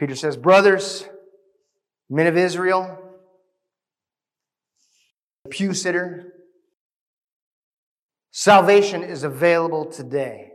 Peter 0.00 0.16
says, 0.16 0.34
Brothers, 0.34 1.04
men 2.08 2.26
of 2.26 2.34
Israel, 2.34 2.98
pew 5.50 5.74
sitter, 5.74 6.32
salvation 8.30 9.02
is 9.02 9.24
available 9.24 9.84
today. 9.84 10.52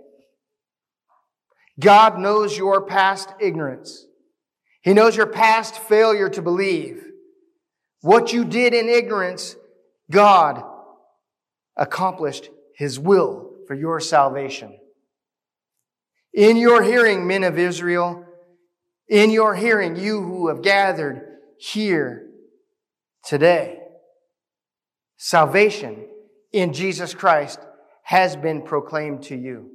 God 1.80 2.18
knows 2.18 2.58
your 2.58 2.88
past 2.88 3.36
ignorance. 3.40 4.08
He 4.82 4.94
knows 4.94 5.16
your 5.16 5.28
past 5.28 5.78
failure 5.78 6.30
to 6.30 6.42
believe. 6.42 7.06
What 8.02 8.34
you 8.34 8.46
did 8.46 8.74
in 8.74 8.90
ignorance, 8.90 9.56
God 10.10 10.64
accomplished 11.78 12.50
his 12.76 13.00
will 13.00 13.52
for 13.68 13.76
your 13.76 14.00
salvation. 14.00 14.76
In 16.34 16.58
your 16.58 16.82
hearing, 16.82 17.28
men 17.28 17.44
of 17.44 17.60
Israel, 17.60 18.26
in 19.08 19.32
your 19.32 19.56
hearing, 19.56 19.96
you 19.96 20.22
who 20.22 20.48
have 20.48 20.62
gathered 20.62 21.40
here 21.58 22.28
today, 23.24 23.80
salvation 25.18 26.08
in 26.52 26.74
Jesus 26.74 27.14
Christ 27.14 27.60
has 28.04 28.36
been 28.36 28.62
proclaimed 28.62 29.24
to 29.24 29.36
you. 29.36 29.72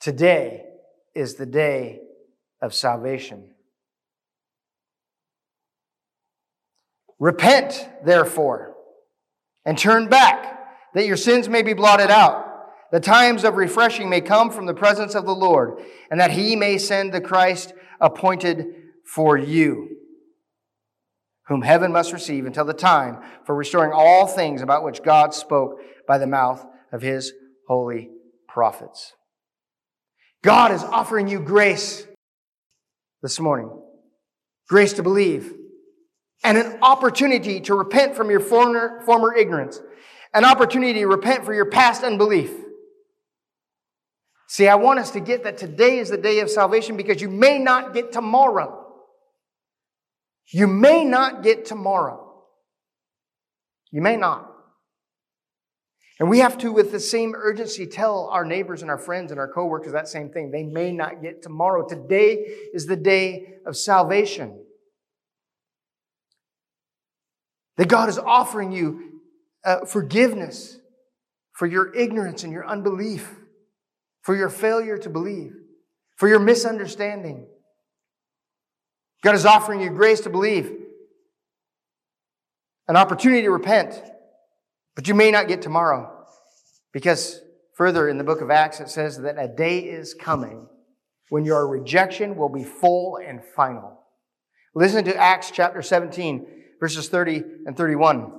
Today 0.00 0.64
is 1.14 1.34
the 1.34 1.46
day 1.46 2.00
of 2.62 2.74
salvation. 2.74 3.50
Repent, 7.18 7.88
therefore 8.04 8.70
and 9.64 9.76
turn 9.76 10.08
back, 10.08 10.58
that 10.94 11.06
your 11.06 11.16
sins 11.16 11.48
may 11.48 11.62
be 11.62 11.74
blotted 11.74 12.10
out. 12.10 12.46
The 12.92 13.00
times 13.00 13.44
of 13.44 13.54
refreshing 13.54 14.08
may 14.08 14.20
come 14.20 14.50
from 14.50 14.66
the 14.66 14.74
presence 14.74 15.14
of 15.14 15.24
the 15.24 15.34
Lord, 15.34 15.80
and 16.10 16.20
that 16.20 16.32
he 16.32 16.56
may 16.56 16.78
send 16.78 17.12
the 17.12 17.20
Christ 17.20 17.72
appointed 18.00 18.66
for 19.04 19.36
you, 19.36 19.96
whom 21.46 21.62
heaven 21.62 21.92
must 21.92 22.12
receive 22.12 22.46
until 22.46 22.64
the 22.64 22.72
time 22.74 23.18
for 23.44 23.54
restoring 23.54 23.92
all 23.92 24.26
things 24.26 24.62
about 24.62 24.84
which 24.84 25.02
God 25.02 25.34
spoke 25.34 25.80
by 26.06 26.18
the 26.18 26.26
mouth 26.26 26.66
of 26.92 27.02
his 27.02 27.32
holy 27.68 28.10
prophets. 28.48 29.12
God 30.42 30.72
is 30.72 30.82
offering 30.82 31.28
you 31.28 31.38
grace 31.38 32.06
this 33.22 33.38
morning. 33.38 33.70
Grace 34.68 34.94
to 34.94 35.02
believe 35.02 35.52
and 36.42 36.56
an 36.56 36.78
opportunity 36.82 37.60
to 37.60 37.74
repent 37.74 38.16
from 38.16 38.30
your 38.30 38.40
former, 38.40 39.00
former 39.04 39.34
ignorance, 39.34 39.80
an 40.32 40.44
opportunity 40.44 41.00
to 41.00 41.06
repent 41.06 41.44
for 41.44 41.52
your 41.52 41.66
past 41.66 42.02
unbelief. 42.02 42.50
See, 44.50 44.66
I 44.66 44.74
want 44.74 44.98
us 44.98 45.12
to 45.12 45.20
get 45.20 45.44
that 45.44 45.58
today 45.58 46.00
is 46.00 46.10
the 46.10 46.16
day 46.16 46.40
of 46.40 46.50
salvation 46.50 46.96
because 46.96 47.22
you 47.22 47.30
may 47.30 47.56
not 47.60 47.94
get 47.94 48.10
tomorrow. 48.10 48.84
You 50.52 50.66
may 50.66 51.04
not 51.04 51.44
get 51.44 51.66
tomorrow. 51.66 52.42
You 53.92 54.02
may 54.02 54.16
not. 54.16 54.50
And 56.18 56.28
we 56.28 56.40
have 56.40 56.58
to, 56.58 56.72
with 56.72 56.90
the 56.90 56.98
same 56.98 57.32
urgency, 57.36 57.86
tell 57.86 58.26
our 58.26 58.44
neighbors 58.44 58.82
and 58.82 58.90
our 58.90 58.98
friends 58.98 59.30
and 59.30 59.38
our 59.38 59.46
coworkers 59.46 59.92
that 59.92 60.08
same 60.08 60.30
thing. 60.30 60.50
They 60.50 60.64
may 60.64 60.90
not 60.90 61.22
get 61.22 61.42
tomorrow. 61.42 61.86
Today 61.86 62.44
is 62.74 62.86
the 62.86 62.96
day 62.96 63.58
of 63.64 63.76
salvation. 63.76 64.64
That 67.76 67.86
God 67.86 68.08
is 68.08 68.18
offering 68.18 68.72
you 68.72 69.20
uh, 69.64 69.84
forgiveness 69.84 70.76
for 71.52 71.68
your 71.68 71.94
ignorance 71.94 72.42
and 72.42 72.52
your 72.52 72.66
unbelief, 72.66 73.36
for 74.22 74.36
your 74.36 74.48
failure 74.48 74.98
to 74.98 75.10
believe, 75.10 75.52
for 76.16 76.28
your 76.28 76.40
misunderstanding. 76.40 77.46
God 79.22 79.34
is 79.34 79.46
offering 79.46 79.80
you 79.80 79.90
grace 79.90 80.20
to 80.20 80.30
believe 80.30 80.72
an 82.88 82.96
opportunity 82.96 83.42
to 83.42 83.50
repent, 83.50 84.02
but 84.96 85.06
you 85.06 85.14
may 85.14 85.30
not 85.30 85.46
get 85.46 85.62
tomorrow 85.62 86.26
because 86.92 87.40
further 87.76 88.08
in 88.08 88.18
the 88.18 88.24
book 88.24 88.40
of 88.40 88.50
Acts 88.50 88.80
it 88.80 88.88
says 88.88 89.18
that 89.18 89.36
a 89.38 89.46
day 89.46 89.78
is 89.78 90.12
coming 90.12 90.66
when 91.28 91.44
your 91.44 91.68
rejection 91.68 92.36
will 92.36 92.48
be 92.48 92.64
full 92.64 93.16
and 93.24 93.44
final. 93.54 94.00
Listen 94.74 95.04
to 95.04 95.16
Acts 95.16 95.50
chapter 95.50 95.82
17, 95.82 96.46
verses 96.80 97.08
30 97.08 97.42
and 97.66 97.76
31. 97.76 98.32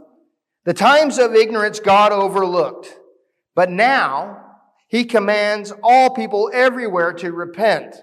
The 0.65 0.73
times 0.73 1.17
of 1.17 1.33
ignorance 1.33 1.79
God 1.79 2.11
overlooked, 2.11 2.93
but 3.55 3.69
now 3.69 4.50
he 4.91 5.05
commands 5.05 5.71
all 5.81 6.09
people 6.09 6.51
everywhere 6.53 7.13
to 7.13 7.31
repent 7.31 7.95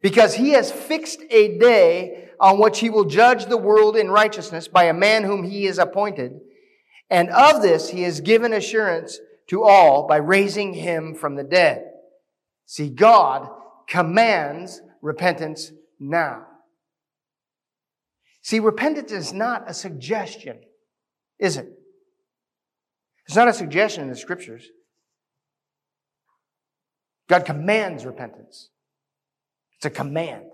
because 0.00 0.34
he 0.34 0.52
has 0.52 0.72
fixed 0.72 1.20
a 1.28 1.58
day 1.58 2.30
on 2.40 2.58
which 2.58 2.78
he 2.78 2.88
will 2.88 3.04
judge 3.04 3.44
the 3.44 3.58
world 3.58 3.94
in 3.94 4.10
righteousness 4.10 4.68
by 4.68 4.84
a 4.84 4.94
man 4.94 5.24
whom 5.24 5.44
he 5.44 5.66
has 5.66 5.76
appointed. 5.76 6.40
And 7.10 7.28
of 7.28 7.60
this 7.60 7.90
he 7.90 8.04
has 8.04 8.22
given 8.22 8.54
assurance 8.54 9.20
to 9.48 9.64
all 9.64 10.06
by 10.06 10.16
raising 10.16 10.72
him 10.72 11.14
from 11.14 11.36
the 11.36 11.44
dead. 11.44 11.84
See, 12.64 12.88
God 12.88 13.46
commands 13.86 14.80
repentance 15.02 15.72
now. 16.00 16.46
See, 18.40 18.60
repentance 18.60 19.12
is 19.12 19.34
not 19.34 19.68
a 19.68 19.74
suggestion, 19.74 20.60
is 21.38 21.58
it? 21.58 21.68
It's 23.26 23.36
not 23.36 23.48
a 23.48 23.52
suggestion 23.52 24.04
in 24.04 24.08
the 24.08 24.16
scriptures. 24.16 24.70
God 27.28 27.44
commands 27.44 28.04
repentance. 28.04 28.70
It's 29.76 29.86
a 29.86 29.90
command. 29.90 30.44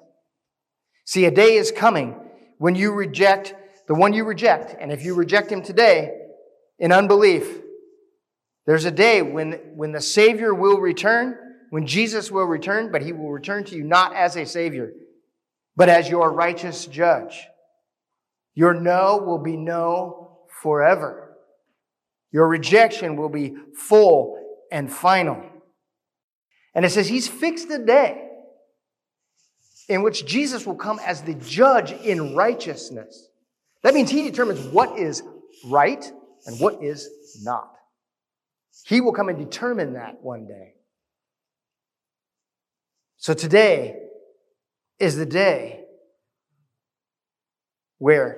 See, 1.05 1.25
a 1.25 1.31
day 1.31 1.57
is 1.57 1.71
coming 1.71 2.17
when 2.59 2.75
you 2.75 2.93
reject 2.93 3.55
the 3.87 3.95
one 3.95 4.13
you 4.13 4.25
reject. 4.25 4.75
And 4.81 4.91
if 4.93 5.05
you 5.05 5.15
reject 5.15 5.51
him 5.51 5.63
today 5.63 6.17
in 6.79 6.93
unbelief, 6.93 7.61
there's 8.67 8.85
a 8.85 8.91
day 8.91 9.23
when, 9.23 9.53
when 9.75 9.93
the 9.93 10.01
Savior 10.01 10.55
will 10.55 10.79
return, 10.79 11.37
when 11.71 11.87
Jesus 11.87 12.31
will 12.31 12.45
return, 12.45 12.91
but 12.91 13.03
he 13.03 13.13
will 13.13 13.31
return 13.31 13.65
to 13.65 13.77
you 13.77 13.85
not 13.85 14.15
as 14.15 14.37
a 14.37 14.47
Savior, 14.47 14.93
but 15.77 15.89
as 15.89 16.09
your 16.09 16.33
righteous 16.33 16.87
judge. 16.87 17.47
Your 18.55 18.73
no 18.73 19.19
will 19.19 19.39
be 19.39 19.57
no 19.57 20.39
forever. 20.63 21.37
Your 22.33 22.49
rejection 22.49 23.17
will 23.17 23.29
be 23.29 23.55
full 23.75 24.39
and 24.73 24.91
final. 24.91 25.43
And 26.75 26.85
it 26.85 26.91
says 26.91 27.09
he's 27.09 27.29
fixed 27.29 27.71
a 27.71 27.79
day 27.79 28.29
in 29.89 30.03
which 30.03 30.27
Jesus 30.27 30.67
will 30.67 30.75
come 30.75 30.99
as 31.05 31.23
the 31.23 31.35
judge 31.35 31.93
in 31.93 32.35
righteousness. 32.35 33.29
That 33.83 33.95
means 33.95 34.11
he 34.11 34.23
determines 34.23 34.61
what 34.67 34.99
is 34.99 35.23
right 35.67 36.11
and 36.47 36.59
what 36.59 36.83
is 36.83 37.09
not. 37.43 37.71
He 38.87 39.01
will 39.01 39.13
come 39.13 39.29
and 39.29 39.39
determine 39.39 39.95
that 39.95 40.23
one 40.23 40.47
day. 40.47 40.75
So 43.19 43.35
today 43.35 43.97
is 44.99 45.17
the 45.17 45.27
day 45.27 45.85
where 47.99 48.33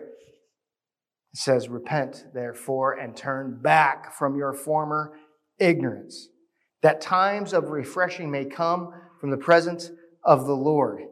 it 1.33 1.39
says, 1.39 1.69
Repent, 1.69 2.27
therefore, 2.33 2.93
and 2.93 3.17
turn 3.17 3.61
back 3.61 4.17
from 4.17 4.37
your 4.37 4.53
former 4.53 5.19
ignorance, 5.59 6.29
that 6.83 7.01
times 7.01 7.53
of 7.53 7.71
refreshing 7.71 8.31
may 8.31 8.45
come 8.45 8.93
from 9.21 9.31
the 9.31 9.37
presence 9.37 9.91
of 10.23 10.47
the 10.47 10.57
Lord 10.57 11.03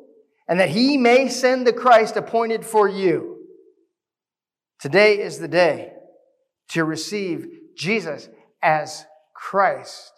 and 0.48 0.60
that 0.60 0.68
he 0.68 0.96
may 0.96 1.28
send 1.28 1.66
the 1.66 1.72
Christ 1.72 2.16
appointed 2.16 2.64
for 2.64 2.88
you. 2.88 3.38
Today 4.80 5.18
is 5.18 5.38
the 5.38 5.48
day 5.48 5.92
to 6.70 6.84
receive 6.84 7.46
Jesus 7.76 8.28
as 8.62 9.06
Christ. 9.34 10.12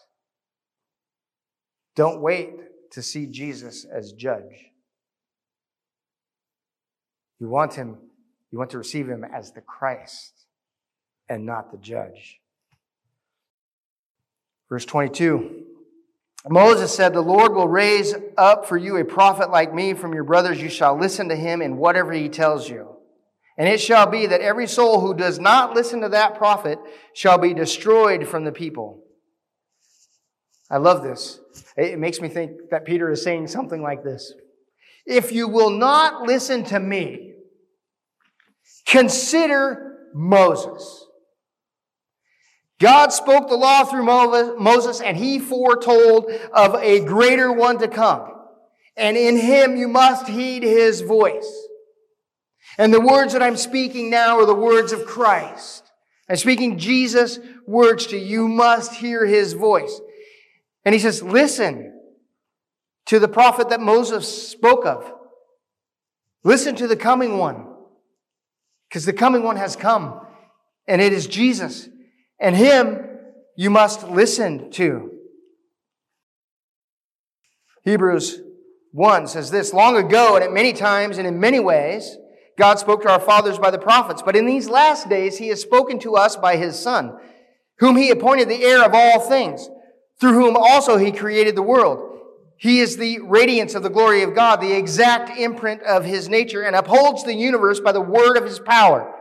Don't 1.95 2.21
wait 2.21 2.55
to 2.93 3.03
see 3.03 3.27
Jesus 3.27 3.85
as 3.85 4.13
judge. 4.13 4.73
You 7.39 7.49
want 7.49 7.75
him, 7.75 7.99
you 8.51 8.59
want 8.59 8.71
to 8.71 8.79
receive 8.79 9.09
him 9.09 9.25
as 9.25 9.53
the 9.53 9.61
Christ 9.61 10.33
and 11.29 11.45
not 11.45 11.71
the 11.71 11.79
judge. 11.79 12.41
Verse 14.69 14.85
22 14.85 15.63
Moses 16.49 16.95
said, 16.95 17.13
The 17.13 17.21
Lord 17.21 17.55
will 17.55 17.67
raise 17.69 18.15
up 18.39 18.67
for 18.67 18.77
you 18.77 18.97
a 18.97 19.05
prophet 19.05 19.51
like 19.51 19.75
me 19.75 19.95
from 19.95 20.15
your 20.15 20.25
brothers. 20.25 20.63
You 20.63 20.69
shall 20.69 20.97
listen 20.97 21.29
to 21.29 21.37
him 21.37 21.61
in 21.61 21.77
whatever 21.77 22.13
he 22.13 22.29
tells 22.29 22.69
you. 22.69 22.97
And 23.59 23.69
it 23.69 23.81
shall 23.81 24.07
be 24.07 24.27
that 24.27 24.43
every 24.43 24.67
soul 24.67 25.01
who 25.01 25.15
does 25.15 25.39
not 25.39 25.75
listen 25.75 26.03
to 26.03 26.11
that 26.11 26.37
prophet 26.37 26.79
shall 27.15 27.39
be 27.39 27.55
destroyed 27.55 28.29
from 28.29 28.45
the 28.45 28.53
people. 28.53 29.03
I 30.71 30.77
love 30.77 31.03
this. 31.03 31.41
It 31.77 31.99
makes 31.99 32.21
me 32.21 32.29
think 32.29 32.71
that 32.71 32.85
Peter 32.85 33.11
is 33.11 33.23
saying 33.23 33.49
something 33.49 33.83
like 33.83 34.05
this. 34.05 34.33
If 35.07 35.33
you 35.33 35.49
will 35.49 35.71
not 35.71 36.23
listen 36.23 36.65
to 36.65 36.79
me, 36.79 37.35
consider 38.85 40.11
Moses 40.13 41.06
God 42.79 43.13
spoke 43.13 43.49
the 43.49 43.57
law 43.57 43.85
through 43.85 44.05
Moses 44.05 45.01
and 45.01 45.17
he 45.17 45.39
foretold 45.39 46.31
of 46.53 46.75
a 46.77 47.01
greater 47.01 47.51
one 47.51 47.79
to 47.79 47.89
come. 47.89 48.33
And 48.97 49.17
in 49.17 49.37
him 49.37 49.77
you 49.77 49.89
must 49.89 50.29
heed 50.29 50.63
his 50.63 51.01
voice. 51.01 51.51
And 52.79 52.93
the 52.93 53.01
words 53.01 53.33
that 53.33 53.43
I'm 53.43 53.57
speaking 53.57 54.11
now 54.11 54.39
are 54.39 54.47
the 54.47 54.55
words 54.55 54.93
of 54.93 55.07
Christ. 55.07 55.91
I'm 56.29 56.37
speaking 56.37 56.79
Jesus' 56.79 57.39
words 57.67 58.07
to 58.09 58.19
you. 58.19 58.27
You 58.27 58.49
must 58.49 58.93
hear 58.95 59.25
his 59.25 59.55
voice. 59.55 60.01
And 60.85 60.95
he 60.95 60.99
says, 60.99 61.23
listen 61.23 61.99
to 63.07 63.19
the 63.19 63.29
prophet 63.29 63.71
that 63.71 63.81
Moses 63.81 64.51
spoke 64.51 64.85
of. 64.85 65.11
Listen 66.45 66.77
to 66.77 66.87
the 66.87 66.97
coming 66.97 67.39
one. 67.39 67.67
Because 68.89 69.07
the 69.07 69.13
coming 69.13 69.43
one 69.43 69.57
has 69.57 69.77
come. 69.77 70.21
And 70.87 71.01
it 71.01 71.13
is 71.13 71.27
Jesus 71.27 71.89
and 72.39 72.57
him 72.57 73.07
you 73.57 73.71
must 73.71 74.09
listen 74.09 74.71
to. 74.73 75.13
Hebrews 77.85 78.41
1 78.93 79.29
says 79.29 79.51
this 79.51 79.73
Long 79.73 79.97
ago, 79.97 80.35
and 80.35 80.45
at 80.45 80.53
many 80.53 80.73
times 80.73 81.19
and 81.19 81.27
in 81.27 81.41
many 81.41 81.61
ways, 81.61 82.17
God 82.59 82.79
spoke 82.79 83.03
to 83.03 83.11
our 83.11 83.21
fathers 83.21 83.59
by 83.59 83.71
the 83.71 83.79
prophets, 83.79 84.23
but 84.23 84.37
in 84.37 84.47
these 84.47 84.69
last 84.69 85.09
days 85.09 85.39
he 85.39 85.49
has 85.49 85.61
spoken 85.61 85.99
to 86.01 86.17
us 86.17 86.37
by 86.37 86.57
his 86.57 86.79
Son, 86.79 87.19
whom 87.79 87.97
he 87.97 88.11
appointed 88.11 88.49
the 88.49 88.65
heir 88.65 88.85
of 88.85 88.95
all 88.95 89.21
things, 89.21 89.69
through 90.21 90.33
whom 90.33 90.57
also 90.57 90.97
he 90.97 91.13
created 91.13 91.55
the 91.55 91.63
world. 91.63 92.19
He 92.59 92.81
is 92.81 92.97
the 92.97 93.21
radiance 93.21 93.75
of 93.75 93.83
the 93.83 93.91
glory 93.91 94.23
of 94.23 94.35
God, 94.35 94.61
the 94.61 94.73
exact 94.73 95.39
imprint 95.39 95.83
of 95.83 96.05
his 96.05 96.29
nature, 96.29 96.63
and 96.63 96.75
upholds 96.75 97.23
the 97.23 97.35
universe 97.35 97.81
by 97.81 97.93
the 97.93 98.01
word 98.01 98.39
of 98.39 98.45
his 98.45 98.59
power. 98.59 99.15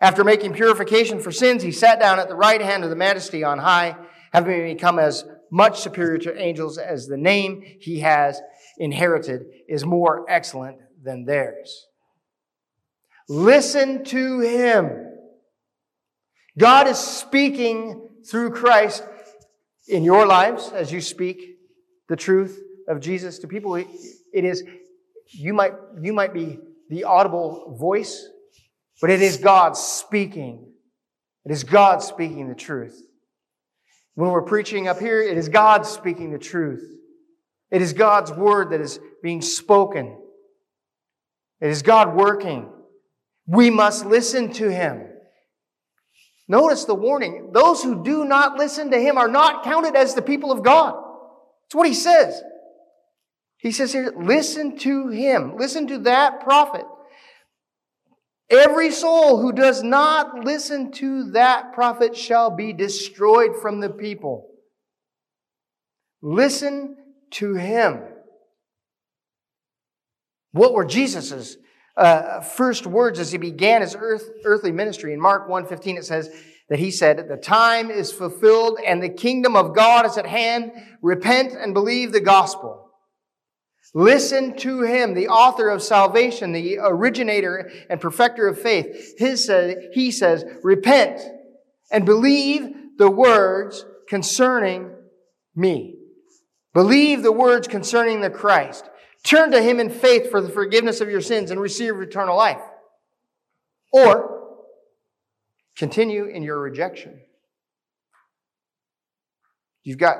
After 0.00 0.24
making 0.24 0.54
purification 0.54 1.20
for 1.20 1.30
sins, 1.30 1.62
he 1.62 1.72
sat 1.72 2.00
down 2.00 2.18
at 2.18 2.28
the 2.28 2.34
right 2.34 2.60
hand 2.60 2.84
of 2.84 2.90
the 2.90 2.96
majesty 2.96 3.44
on 3.44 3.58
high, 3.58 3.96
having 4.32 4.62
become 4.62 4.98
as 4.98 5.24
much 5.50 5.80
superior 5.80 6.18
to 6.18 6.40
angels 6.40 6.78
as 6.78 7.06
the 7.06 7.18
name 7.18 7.62
he 7.80 8.00
has 8.00 8.40
inherited 8.78 9.44
is 9.68 9.84
more 9.84 10.24
excellent 10.28 10.78
than 11.02 11.24
theirs. 11.24 11.86
Listen 13.28 14.04
to 14.04 14.40
him. 14.40 15.06
God 16.58 16.88
is 16.88 16.98
speaking 16.98 18.08
through 18.26 18.50
Christ 18.50 19.04
in 19.86 20.02
your 20.02 20.26
lives 20.26 20.70
as 20.72 20.90
you 20.90 21.00
speak 21.00 21.58
the 22.08 22.16
truth 22.16 22.58
of 22.88 23.00
Jesus 23.00 23.38
to 23.40 23.48
people. 23.48 23.76
It 23.76 23.86
is, 24.32 24.64
you 25.26 25.52
might, 25.52 25.74
you 26.00 26.12
might 26.12 26.32
be 26.32 26.58
the 26.88 27.04
audible 27.04 27.76
voice 27.78 28.26
but 29.00 29.10
it 29.10 29.22
is 29.22 29.36
God 29.38 29.76
speaking. 29.76 30.72
It 31.44 31.52
is 31.52 31.64
God 31.64 32.02
speaking 32.02 32.48
the 32.48 32.54
truth. 32.54 33.00
When 34.14 34.30
we're 34.30 34.42
preaching 34.42 34.88
up 34.88 34.98
here, 34.98 35.22
it 35.22 35.38
is 35.38 35.48
God 35.48 35.86
speaking 35.86 36.30
the 36.30 36.38
truth. 36.38 36.84
It 37.70 37.80
is 37.82 37.92
God's 37.92 38.32
word 38.32 38.70
that 38.70 38.80
is 38.80 38.98
being 39.22 39.40
spoken. 39.40 40.18
It 41.60 41.68
is 41.68 41.82
God 41.82 42.14
working. 42.14 42.68
We 43.46 43.70
must 43.70 44.04
listen 44.04 44.52
to 44.54 44.70
Him. 44.70 45.06
Notice 46.48 46.84
the 46.84 46.94
warning. 46.94 47.50
Those 47.52 47.82
who 47.82 48.02
do 48.02 48.24
not 48.24 48.58
listen 48.58 48.90
to 48.90 48.98
Him 48.98 49.16
are 49.16 49.28
not 49.28 49.62
counted 49.64 49.94
as 49.94 50.14
the 50.14 50.22
people 50.22 50.50
of 50.50 50.62
God. 50.62 50.94
That's 50.94 51.74
what 51.74 51.86
He 51.86 51.94
says. 51.94 52.42
He 53.58 53.72
says 53.72 53.92
here, 53.92 54.12
listen 54.16 54.76
to 54.78 55.08
Him. 55.08 55.56
Listen 55.56 55.86
to 55.88 55.98
that 55.98 56.40
prophet. 56.40 56.84
Every 58.50 58.90
soul 58.90 59.40
who 59.40 59.52
does 59.52 59.82
not 59.82 60.44
listen 60.44 60.90
to 60.92 61.30
that 61.32 61.72
prophet 61.72 62.16
shall 62.16 62.50
be 62.50 62.72
destroyed 62.72 63.52
from 63.62 63.80
the 63.80 63.90
people. 63.90 64.48
Listen 66.20 66.96
to 67.32 67.54
him. 67.54 68.02
What 70.52 70.74
were 70.74 70.84
Jesus's 70.84 71.56
uh, 71.96 72.40
first 72.40 72.86
words 72.86 73.18
as 73.18 73.30
he 73.30 73.38
began 73.38 73.82
his 73.82 73.96
earth, 73.98 74.28
earthly 74.44 74.72
ministry. 74.72 75.12
In 75.12 75.20
Mark 75.20 75.48
1.15 75.48 75.98
it 75.98 76.04
says 76.04 76.30
that 76.68 76.78
he 76.78 76.90
said, 76.90 77.28
the 77.28 77.36
time 77.36 77.90
is 77.90 78.12
fulfilled 78.12 78.78
and 78.84 79.02
the 79.02 79.08
kingdom 79.08 79.54
of 79.54 79.74
God 79.74 80.06
is 80.06 80.16
at 80.16 80.26
hand. 80.26 80.72
Repent 81.02 81.52
and 81.52 81.74
believe 81.74 82.12
the 82.12 82.20
gospel. 82.20 82.89
Listen 83.92 84.56
to 84.58 84.82
him, 84.82 85.14
the 85.14 85.28
author 85.28 85.68
of 85.68 85.82
salvation, 85.82 86.52
the 86.52 86.78
originator 86.80 87.70
and 87.88 88.00
perfecter 88.00 88.46
of 88.46 88.60
faith. 88.60 89.18
His, 89.18 89.50
uh, 89.50 89.74
he 89.92 90.12
says, 90.12 90.44
repent 90.62 91.20
and 91.90 92.06
believe 92.06 92.72
the 92.98 93.10
words 93.10 93.84
concerning 94.08 94.90
me. 95.56 95.96
Believe 96.72 97.22
the 97.22 97.32
words 97.32 97.66
concerning 97.66 98.20
the 98.20 98.30
Christ. 98.30 98.88
Turn 99.24 99.50
to 99.50 99.60
him 99.60 99.80
in 99.80 99.90
faith 99.90 100.30
for 100.30 100.40
the 100.40 100.48
forgiveness 100.48 101.00
of 101.00 101.10
your 101.10 101.20
sins 101.20 101.50
and 101.50 101.60
receive 101.60 101.96
eternal 101.96 102.36
life. 102.36 102.62
Or 103.92 104.54
continue 105.76 106.26
in 106.26 106.44
your 106.44 106.60
rejection. 106.60 107.20
You've 109.82 109.98
got 109.98 110.18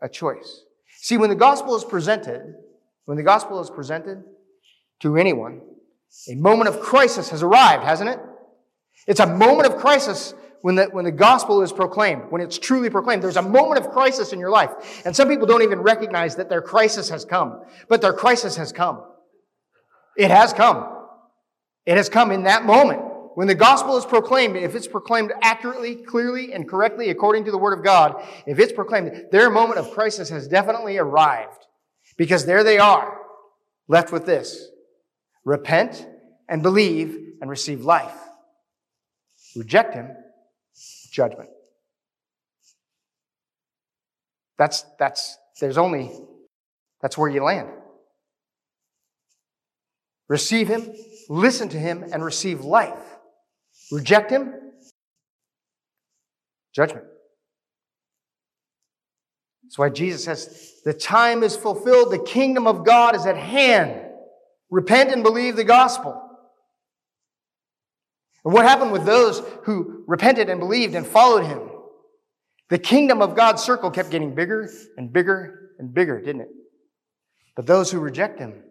a 0.00 0.08
choice. 0.08 0.64
See, 1.00 1.16
when 1.16 1.30
the 1.30 1.36
gospel 1.36 1.76
is 1.76 1.84
presented, 1.84 2.54
when 3.04 3.16
the 3.16 3.22
gospel 3.22 3.60
is 3.60 3.70
presented 3.70 4.22
to 5.00 5.16
anyone, 5.16 5.60
a 6.28 6.34
moment 6.34 6.68
of 6.68 6.80
crisis 6.80 7.30
has 7.30 7.42
arrived, 7.42 7.84
hasn't 7.84 8.10
it? 8.10 8.20
It's 9.06 9.20
a 9.20 9.26
moment 9.26 9.72
of 9.72 9.78
crisis 9.78 10.34
when 10.60 10.76
the, 10.76 10.84
when 10.86 11.04
the 11.04 11.12
gospel 11.12 11.62
is 11.62 11.72
proclaimed, 11.72 12.22
when 12.30 12.40
it's 12.40 12.58
truly 12.58 12.88
proclaimed. 12.88 13.22
There's 13.22 13.36
a 13.36 13.42
moment 13.42 13.84
of 13.84 13.90
crisis 13.90 14.32
in 14.32 14.38
your 14.38 14.50
life. 14.50 15.04
And 15.04 15.14
some 15.14 15.28
people 15.28 15.46
don't 15.46 15.62
even 15.62 15.80
recognize 15.80 16.36
that 16.36 16.48
their 16.48 16.62
crisis 16.62 17.08
has 17.08 17.24
come. 17.24 17.62
But 17.88 18.00
their 18.00 18.12
crisis 18.12 18.56
has 18.56 18.72
come. 18.72 19.02
It 20.16 20.30
has 20.30 20.52
come. 20.52 21.06
It 21.84 21.96
has 21.96 22.08
come 22.08 22.30
in 22.30 22.44
that 22.44 22.64
moment. 22.64 23.02
When 23.34 23.48
the 23.48 23.54
gospel 23.54 23.96
is 23.96 24.04
proclaimed, 24.04 24.56
if 24.56 24.74
it's 24.74 24.86
proclaimed 24.86 25.32
accurately, 25.42 25.96
clearly, 25.96 26.52
and 26.52 26.68
correctly 26.68 27.08
according 27.08 27.46
to 27.46 27.50
the 27.50 27.58
word 27.58 27.76
of 27.76 27.82
God, 27.82 28.22
if 28.46 28.58
it's 28.58 28.72
proclaimed, 28.72 29.26
their 29.32 29.50
moment 29.50 29.78
of 29.78 29.90
crisis 29.90 30.28
has 30.28 30.46
definitely 30.46 30.98
arrived. 30.98 31.61
Because 32.22 32.46
there 32.46 32.62
they 32.62 32.78
are, 32.78 33.18
left 33.88 34.12
with 34.12 34.26
this. 34.26 34.68
Repent 35.44 36.06
and 36.48 36.62
believe 36.62 37.18
and 37.40 37.50
receive 37.50 37.80
life. 37.80 38.14
Reject 39.56 39.92
him 39.92 40.08
judgment. 41.10 41.50
That's, 44.56 44.84
that's, 45.00 45.36
there's 45.60 45.76
only, 45.76 46.12
that's 47.00 47.18
where 47.18 47.28
you 47.28 47.42
land. 47.42 47.70
Receive 50.28 50.68
Him, 50.68 50.94
listen 51.28 51.70
to 51.70 51.76
Him, 51.76 52.04
and 52.12 52.24
receive 52.24 52.60
life. 52.60 53.02
Reject 53.90 54.30
Him, 54.30 54.54
judgment. 56.72 57.06
That's 59.72 59.78
why 59.78 59.88
Jesus 59.88 60.24
says, 60.24 60.82
the 60.84 60.92
time 60.92 61.42
is 61.42 61.56
fulfilled, 61.56 62.12
the 62.12 62.22
kingdom 62.22 62.66
of 62.66 62.84
God 62.84 63.16
is 63.16 63.24
at 63.24 63.38
hand. 63.38 64.02
Repent 64.68 65.10
and 65.10 65.22
believe 65.22 65.56
the 65.56 65.64
gospel. 65.64 66.12
And 68.44 68.52
what 68.52 68.66
happened 68.66 68.92
with 68.92 69.06
those 69.06 69.40
who 69.62 70.04
repented 70.06 70.50
and 70.50 70.60
believed 70.60 70.94
and 70.94 71.06
followed 71.06 71.46
him? 71.46 71.70
The 72.68 72.78
kingdom 72.78 73.22
of 73.22 73.34
God's 73.34 73.62
circle 73.62 73.90
kept 73.90 74.10
getting 74.10 74.34
bigger 74.34 74.68
and 74.98 75.10
bigger 75.10 75.70
and 75.78 75.94
bigger, 75.94 76.20
didn't 76.20 76.42
it? 76.42 76.50
But 77.56 77.66
those 77.66 77.90
who 77.90 77.98
reject 77.98 78.38
him 78.38 78.62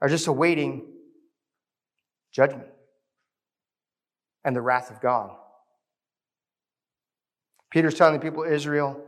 are 0.00 0.08
just 0.08 0.26
awaiting 0.26 0.84
judgment 2.32 2.66
and 4.42 4.56
the 4.56 4.62
wrath 4.62 4.90
of 4.90 5.00
God. 5.00 5.30
Peter's 7.70 7.94
telling 7.94 8.14
the 8.14 8.20
people 8.20 8.42
of 8.42 8.50
Israel, 8.50 9.04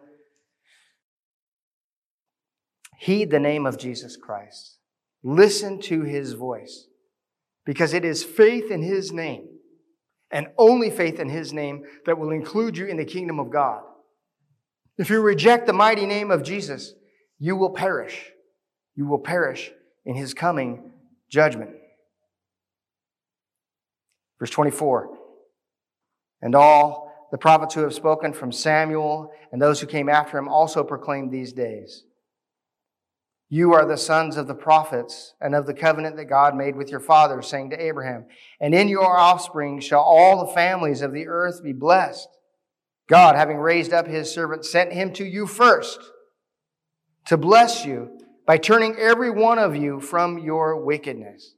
heed 3.01 3.30
the 3.30 3.40
name 3.40 3.64
of 3.64 3.78
Jesus 3.78 4.14
Christ. 4.14 4.76
Listen 5.22 5.80
to 5.80 6.03
his 6.03 6.34
voice 6.34 6.86
because 7.64 7.94
it 7.94 8.05
is 8.05 8.22
faith 8.22 8.70
in 8.70 8.82
his 8.82 9.11
name 9.11 9.48
and 10.30 10.48
only 10.59 10.90
faith 10.90 11.18
in 11.18 11.30
his 11.30 11.51
name 11.51 11.82
that 12.05 12.18
will 12.18 12.30
include 12.30 12.76
you 12.76 12.86
in 12.86 12.98
the 12.98 13.05
kingdom 13.07 13.40
of 13.40 13.48
God. 13.48 13.80
If 14.98 15.09
you 15.09 15.22
reject 15.22 15.66
the 15.66 15.72
mighty 15.72 16.05
name 16.05 16.30
of 16.30 16.42
Jesus, 16.42 16.92
you 17.38 17.57
will 17.57 17.70
perish. 17.70 18.32
You 18.94 19.07
will 19.07 19.18
perish 19.18 19.72
in 20.05 20.14
his 20.14 20.34
coming 20.34 20.92
judgment. 21.30 21.70
Verse 24.38 24.51
24. 24.51 25.16
And 26.42 26.55
all 26.55 27.28
the 27.32 27.38
prophets 27.38 27.74
who 27.74 27.80
have 27.80 27.94
spoken 27.94 28.34
from 28.34 28.53
Samuel 28.53 29.32
and 29.53 29.62
those 29.62 29.80
who 29.80 29.86
came 29.86 30.11
after 30.11 30.36
him 30.36 30.48
also 30.48 30.84
proclaimed 30.84 31.32
these 31.32 31.55
days. 31.55 32.05
You 33.53 33.74
are 33.74 33.84
the 33.84 33.96
sons 33.96 34.36
of 34.36 34.46
the 34.46 34.55
prophets 34.55 35.34
and 35.40 35.57
of 35.57 35.66
the 35.66 35.74
covenant 35.74 36.16
that 36.16 36.26
God 36.26 36.55
made 36.55 36.76
with 36.76 36.88
your 36.88 37.01
fathers, 37.01 37.48
saying 37.48 37.70
to 37.70 37.84
Abraham, 37.84 38.26
And 38.61 38.72
in 38.72 38.86
your 38.86 39.18
offspring 39.18 39.80
shall 39.80 40.01
all 40.01 40.46
the 40.46 40.53
families 40.53 41.03
of 41.03 41.12
the 41.12 41.26
earth 41.26 41.62
be 41.62 41.72
blessed. 41.72 42.28
God, 43.09 43.34
having 43.34 43.57
raised 43.57 43.92
up 43.92 44.07
his 44.07 44.32
servant, 44.32 44.64
sent 44.64 44.92
him 44.92 45.12
to 45.14 45.24
you 45.24 45.48
first 45.48 45.98
to 47.26 47.36
bless 47.36 47.84
you 47.84 48.20
by 48.46 48.57
turning 48.57 48.94
every 48.96 49.30
one 49.30 49.59
of 49.59 49.74
you 49.74 49.98
from 49.98 50.38
your 50.38 50.84
wickedness. 50.84 51.55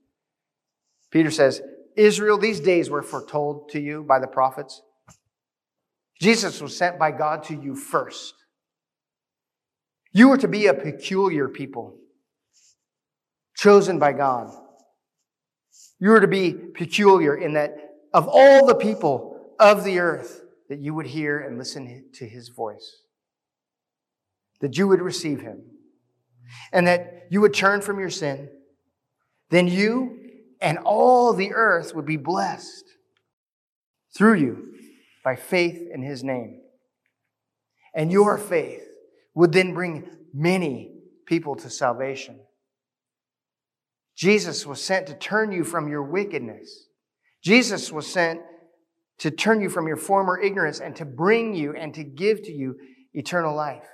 Peter 1.11 1.31
says, 1.31 1.61
Israel, 1.95 2.39
these 2.39 2.61
days 2.61 2.89
were 2.89 3.03
foretold 3.03 3.69
to 3.73 3.81
you 3.81 4.03
by 4.03 4.19
the 4.19 4.27
prophets. 4.27 4.81
Jesus 6.19 6.63
was 6.63 6.75
sent 6.75 6.99
by 6.99 7.11
God 7.11 7.45
to 7.45 7.55
you 7.55 7.77
first. 7.77 8.42
You 10.13 10.31
are 10.33 10.39
to 10.39 10.49
be 10.49 10.67
a 10.67 10.75
peculiar 10.75 11.49
people, 11.49 11.97
chosen 13.57 13.99
by 13.99 14.13
God. 14.13 14.55
You 15.99 16.13
are 16.13 16.21
to 16.21 16.29
be 16.29 16.53
peculiar 16.53 17.35
in 17.35 17.55
that 17.55 17.77
of 18.13 18.29
all 18.29 18.67
the 18.67 18.75
people 18.75 19.55
of 19.59 19.85
the 19.85 20.01
earth, 20.01 20.43
that 20.69 20.81
you 20.81 20.95
would 20.95 21.07
hear 21.07 21.39
and 21.39 21.59
listen 21.59 22.07
to 22.15 22.27
his 22.27 22.49
voice, 22.49 23.03
that 24.61 24.77
you 24.77 24.87
would 24.89 25.01
receive 25.01 25.41
him, 25.41 25.63
and 26.73 26.87
that 26.87 27.27
you 27.31 27.41
would 27.41 27.55
turn 27.55 27.81
from 27.81 27.99
your 27.99 28.11
sin. 28.11 28.51
Then 29.51 29.69
you 29.69 30.19
and 30.61 30.79
all 30.79 31.33
the 31.33 31.53
earth 31.53 31.95
would 31.95 32.07
be 32.07 32.17
blessed 32.17 32.85
through 34.17 34.35
you 34.35 34.75
by 35.25 35.37
faith 35.37 35.89
in 35.93 36.03
his 36.03 36.23
name. 36.23 36.61
And 37.95 38.11
your 38.13 38.39
faith 38.39 38.87
would 39.35 39.53
then 39.53 39.75
bring 39.75 40.09
many 40.35 40.93
people 41.27 41.55
to 41.57 41.71
salvation. 41.71 42.41
Jesus 44.17 44.67
was 44.67 44.83
sent 44.83 45.07
to 45.07 45.15
turn 45.15 45.53
you 45.53 45.65
from 45.65 45.89
your 45.89 46.03
wickedness. 46.03 46.89
Jesus 47.43 47.91
was 47.91 48.07
sent 48.07 48.41
to 49.19 49.31
turn 49.31 49.61
you 49.61 49.69
from 49.69 49.87
your 49.87 49.97
former 49.97 50.39
ignorance 50.39 50.81
and 50.81 50.95
to 50.97 51.05
bring 51.05 51.55
you 51.55 51.75
and 51.75 51.95
to 51.95 52.05
give 52.05 52.43
to 52.43 52.53
you 52.53 52.77
eternal 53.15 53.55
life. 53.55 53.87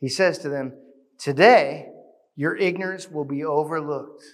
He 0.00 0.08
says 0.08 0.38
to 0.38 0.48
them, 0.48 0.72
Today 1.18 1.86
your 2.36 2.56
ignorance 2.56 3.08
will 3.10 3.24
be 3.24 3.44
overlooked 3.44 4.24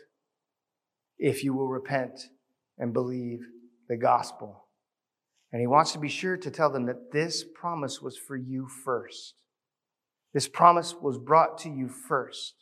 if 1.19 1.43
you 1.43 1.55
will 1.55 1.69
repent 1.69 2.29
and 2.79 2.93
believe 2.93 3.41
the 3.89 3.97
gospel. 3.97 4.66
And 5.57 5.63
he 5.63 5.67
wants 5.67 5.93
to 5.93 5.99
be 5.99 6.11
sure 6.11 6.37
to 6.37 6.51
tell 6.51 6.69
them 6.71 6.85
that 6.85 7.13
this 7.13 7.43
promise 7.43 8.03
was 8.03 8.15
for 8.15 8.37
you 8.37 8.69
first. 8.85 9.33
This 10.35 10.49
promise 10.49 10.95
was 11.01 11.17
brought 11.17 11.57
to 11.61 11.71
you 11.71 11.89
first. 11.89 12.57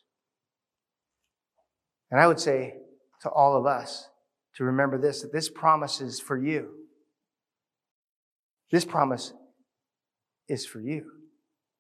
And 2.12 2.20
I 2.20 2.28
would 2.28 2.38
say 2.38 2.74
to 3.22 3.30
all 3.30 3.56
of 3.56 3.66
us 3.66 4.08
to 4.54 4.62
remember 4.62 4.96
this 4.96 5.22
that 5.22 5.32
this 5.32 5.50
promise 5.50 6.00
is 6.00 6.20
for 6.20 6.38
you. 6.38 6.68
This 8.70 8.84
promise 8.84 9.32
is 10.48 10.64
for 10.64 10.80
you. 10.80 11.10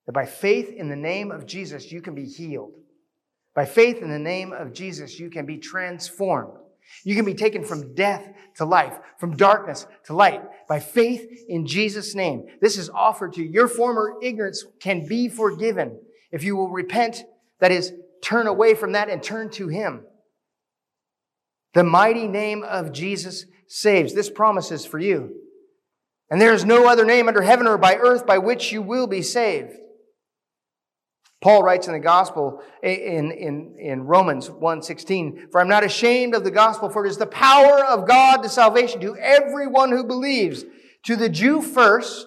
That 0.06 0.14
by 0.14 0.26
faith 0.26 0.68
in 0.68 0.88
the 0.88 0.96
name 0.96 1.30
of 1.30 1.46
Jesus, 1.46 1.92
you 1.92 2.02
can 2.02 2.16
be 2.16 2.26
healed. 2.26 2.72
By 3.54 3.66
faith 3.66 3.98
in 4.02 4.10
the 4.10 4.18
name 4.18 4.52
of 4.52 4.72
Jesus, 4.72 5.20
you 5.20 5.30
can 5.30 5.46
be 5.46 5.58
transformed. 5.58 6.58
You 7.04 7.14
can 7.14 7.24
be 7.24 7.34
taken 7.34 7.64
from 7.64 7.94
death 7.94 8.26
to 8.56 8.64
life, 8.64 8.98
from 9.18 9.36
darkness 9.36 9.86
to 10.06 10.14
light, 10.14 10.42
by 10.68 10.80
faith 10.80 11.28
in 11.48 11.66
Jesus' 11.66 12.14
name. 12.14 12.44
This 12.60 12.78
is 12.78 12.90
offered 12.90 13.34
to 13.34 13.42
you. 13.42 13.50
Your 13.50 13.68
former 13.68 14.14
ignorance 14.22 14.64
can 14.80 15.06
be 15.06 15.28
forgiven 15.28 15.98
if 16.32 16.42
you 16.42 16.56
will 16.56 16.70
repent, 16.70 17.22
that 17.60 17.70
is, 17.70 17.92
turn 18.22 18.46
away 18.46 18.74
from 18.74 18.92
that 18.92 19.08
and 19.08 19.22
turn 19.22 19.50
to 19.50 19.68
Him. 19.68 20.04
The 21.74 21.84
mighty 21.84 22.26
name 22.26 22.62
of 22.62 22.92
Jesus 22.92 23.46
saves. 23.68 24.14
This 24.14 24.30
promise 24.30 24.70
is 24.70 24.86
for 24.86 24.98
you. 24.98 25.34
And 26.30 26.40
there 26.40 26.52
is 26.52 26.64
no 26.64 26.88
other 26.88 27.04
name 27.04 27.28
under 27.28 27.42
heaven 27.42 27.66
or 27.66 27.78
by 27.78 27.96
earth 27.96 28.26
by 28.26 28.38
which 28.38 28.72
you 28.72 28.82
will 28.82 29.06
be 29.06 29.22
saved. 29.22 29.74
Paul 31.44 31.62
writes 31.62 31.88
in 31.88 31.92
the 31.92 32.00
gospel 32.00 32.62
in, 32.82 33.30
in, 33.30 33.76
in 33.78 34.06
Romans 34.06 34.48
1.16, 34.48 35.52
For 35.52 35.60
I'm 35.60 35.68
not 35.68 35.84
ashamed 35.84 36.34
of 36.34 36.42
the 36.42 36.50
gospel, 36.50 36.88
for 36.88 37.04
it 37.04 37.10
is 37.10 37.18
the 37.18 37.26
power 37.26 37.84
of 37.84 38.08
God 38.08 38.38
to 38.38 38.48
salvation 38.48 38.98
to 39.02 39.14
everyone 39.18 39.90
who 39.90 40.04
believes, 40.04 40.64
to 41.02 41.16
the 41.16 41.28
Jew 41.28 41.60
first, 41.60 42.26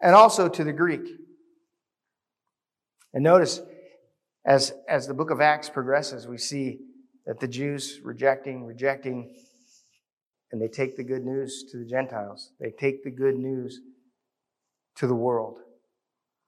and 0.00 0.14
also 0.14 0.48
to 0.48 0.62
the 0.62 0.72
Greek. 0.72 1.00
And 3.12 3.24
notice, 3.24 3.60
as, 4.46 4.72
as 4.88 5.08
the 5.08 5.14
book 5.14 5.32
of 5.32 5.40
Acts 5.40 5.68
progresses, 5.68 6.28
we 6.28 6.38
see 6.38 6.78
that 7.26 7.40
the 7.40 7.48
Jews 7.48 7.98
rejecting, 8.04 8.64
rejecting, 8.64 9.34
and 10.52 10.62
they 10.62 10.68
take 10.68 10.96
the 10.96 11.02
good 11.02 11.24
news 11.24 11.64
to 11.72 11.78
the 11.78 11.86
Gentiles. 11.86 12.52
They 12.60 12.70
take 12.70 13.02
the 13.02 13.10
good 13.10 13.34
news 13.34 13.80
to 14.98 15.08
the 15.08 15.16
world. 15.16 15.56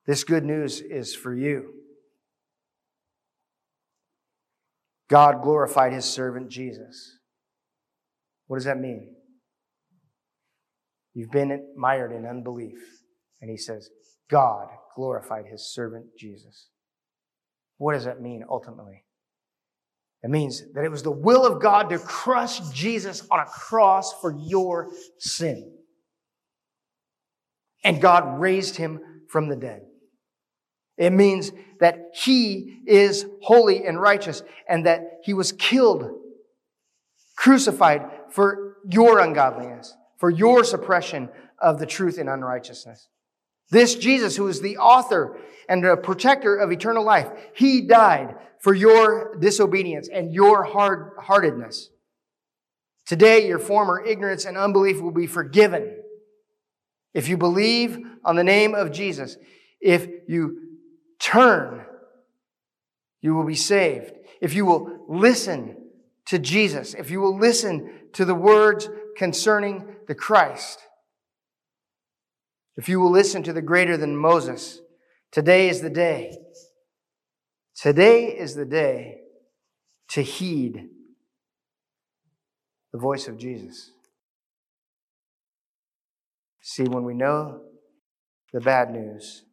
This 0.06 0.22
good 0.22 0.44
news 0.44 0.80
is 0.80 1.16
for 1.16 1.34
you. 1.34 1.79
God 5.10 5.42
glorified 5.42 5.92
his 5.92 6.04
servant 6.04 6.48
Jesus. 6.48 7.18
What 8.46 8.56
does 8.56 8.64
that 8.64 8.78
mean? 8.78 9.16
You've 11.14 11.32
been 11.32 11.74
mired 11.76 12.12
in 12.12 12.24
unbelief. 12.24 12.78
And 13.40 13.50
he 13.50 13.56
says, 13.56 13.90
God 14.30 14.68
glorified 14.94 15.46
his 15.46 15.72
servant 15.74 16.06
Jesus. 16.16 16.68
What 17.78 17.94
does 17.94 18.04
that 18.04 18.20
mean 18.20 18.44
ultimately? 18.48 19.04
It 20.22 20.30
means 20.30 20.62
that 20.74 20.84
it 20.84 20.90
was 20.90 21.02
the 21.02 21.10
will 21.10 21.46
of 21.46 21.60
God 21.60 21.88
to 21.90 21.98
crush 21.98 22.60
Jesus 22.70 23.26
on 23.30 23.40
a 23.40 23.46
cross 23.46 24.12
for 24.20 24.36
your 24.38 24.90
sin. 25.18 25.72
And 27.82 28.00
God 28.00 28.38
raised 28.38 28.76
him 28.76 29.00
from 29.28 29.48
the 29.48 29.56
dead. 29.56 29.80
It 31.00 31.14
means 31.14 31.50
that 31.80 32.10
he 32.12 32.82
is 32.86 33.24
holy 33.40 33.86
and 33.86 33.98
righteous 33.98 34.42
and 34.68 34.84
that 34.84 35.20
he 35.24 35.32
was 35.32 35.50
killed, 35.50 36.10
crucified 37.36 38.02
for 38.28 38.76
your 38.86 39.18
ungodliness, 39.18 39.96
for 40.18 40.28
your 40.28 40.62
suppression 40.62 41.30
of 41.58 41.78
the 41.78 41.86
truth 41.86 42.18
and 42.18 42.28
unrighteousness. 42.28 43.08
This 43.70 43.94
Jesus, 43.94 44.36
who 44.36 44.46
is 44.48 44.60
the 44.60 44.76
author 44.76 45.38
and 45.70 45.82
a 45.86 45.96
protector 45.96 46.54
of 46.54 46.70
eternal 46.70 47.02
life, 47.02 47.30
he 47.54 47.80
died 47.80 48.34
for 48.58 48.74
your 48.74 49.38
disobedience 49.38 50.06
and 50.06 50.34
your 50.34 50.64
hard 50.64 51.12
heartedness. 51.18 51.88
Today, 53.06 53.48
your 53.48 53.58
former 53.58 54.04
ignorance 54.04 54.44
and 54.44 54.58
unbelief 54.58 55.00
will 55.00 55.12
be 55.12 55.26
forgiven. 55.26 55.96
If 57.14 57.26
you 57.26 57.38
believe 57.38 57.98
on 58.22 58.36
the 58.36 58.44
name 58.44 58.74
of 58.74 58.92
Jesus, 58.92 59.38
if 59.80 60.06
you 60.28 60.69
turn, 61.20 61.84
you 63.20 63.34
will 63.34 63.44
be 63.44 63.54
saved. 63.54 64.12
If 64.40 64.54
you 64.54 64.64
will 64.64 65.04
listen 65.08 65.76
to 66.26 66.38
Jesus, 66.38 66.94
if 66.94 67.10
you 67.10 67.20
will 67.20 67.38
listen 67.38 68.08
to 68.14 68.24
the 68.24 68.34
words 68.34 68.88
concerning 69.16 69.96
the 70.08 70.14
Christ, 70.14 70.80
if 72.76 72.88
you 72.88 72.98
will 72.98 73.10
listen 73.10 73.42
to 73.42 73.52
the 73.52 73.62
greater 73.62 73.96
than 73.96 74.16
Moses, 74.16 74.80
today 75.30 75.68
is 75.68 75.82
the 75.82 75.90
day. 75.90 76.38
Today 77.74 78.26
is 78.26 78.54
the 78.54 78.64
day 78.64 79.20
to 80.08 80.22
heed 80.22 80.88
the 82.92 82.98
voice 82.98 83.28
of 83.28 83.38
Jesus. 83.38 83.90
See, 86.62 86.84
when 86.84 87.04
we 87.04 87.14
know 87.14 87.62
the 88.52 88.60
bad 88.60 88.90
news, 88.90 89.44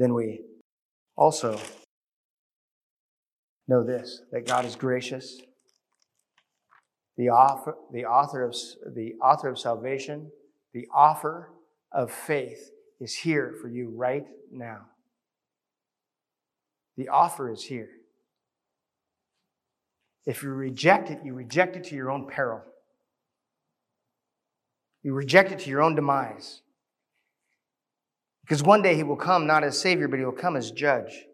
then 0.00 0.14
we 0.14 0.40
also 1.14 1.60
know 3.68 3.84
this 3.84 4.22
that 4.32 4.46
God 4.46 4.64
is 4.64 4.74
gracious. 4.74 5.42
The 7.18 7.28
author, 7.28 7.74
the 7.92 8.06
author 8.06 8.42
of 8.42 8.56
the 8.94 9.12
author 9.22 9.50
of 9.50 9.58
salvation, 9.58 10.32
the 10.72 10.88
offer 10.94 11.50
of 11.92 12.10
faith 12.10 12.70
is 12.98 13.14
here 13.14 13.54
for 13.60 13.68
you 13.68 13.92
right 13.94 14.24
now. 14.50 14.86
The 16.96 17.10
offer 17.10 17.52
is 17.52 17.62
here. 17.62 17.90
If 20.24 20.42
you 20.42 20.48
reject 20.48 21.10
it, 21.10 21.18
you 21.22 21.34
reject 21.34 21.76
it 21.76 21.84
to 21.84 21.94
your 21.94 22.10
own 22.10 22.26
peril. 22.26 22.62
You 25.02 25.12
reject 25.12 25.52
it 25.52 25.58
to 25.60 25.70
your 25.70 25.82
own 25.82 25.94
demise. 25.94 26.62
Because 28.50 28.64
one 28.64 28.82
day 28.82 28.96
he 28.96 29.04
will 29.04 29.14
come 29.14 29.46
not 29.46 29.62
as 29.62 29.80
Savior, 29.80 30.08
but 30.08 30.18
he 30.18 30.24
will 30.24 30.32
come 30.32 30.56
as 30.56 30.72
judge. 30.72 31.24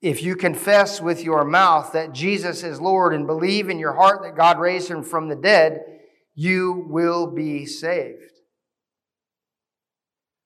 If 0.00 0.22
you 0.22 0.36
confess 0.36 1.00
with 1.00 1.24
your 1.24 1.44
mouth 1.44 1.90
that 1.90 2.12
Jesus 2.12 2.62
is 2.62 2.80
Lord 2.80 3.12
and 3.12 3.26
believe 3.26 3.68
in 3.68 3.80
your 3.80 3.94
heart 3.94 4.22
that 4.22 4.36
God 4.36 4.60
raised 4.60 4.88
him 4.88 5.02
from 5.02 5.28
the 5.28 5.34
dead, 5.34 5.80
you 6.36 6.86
will 6.88 7.26
be 7.26 7.66
saved. 7.66 8.22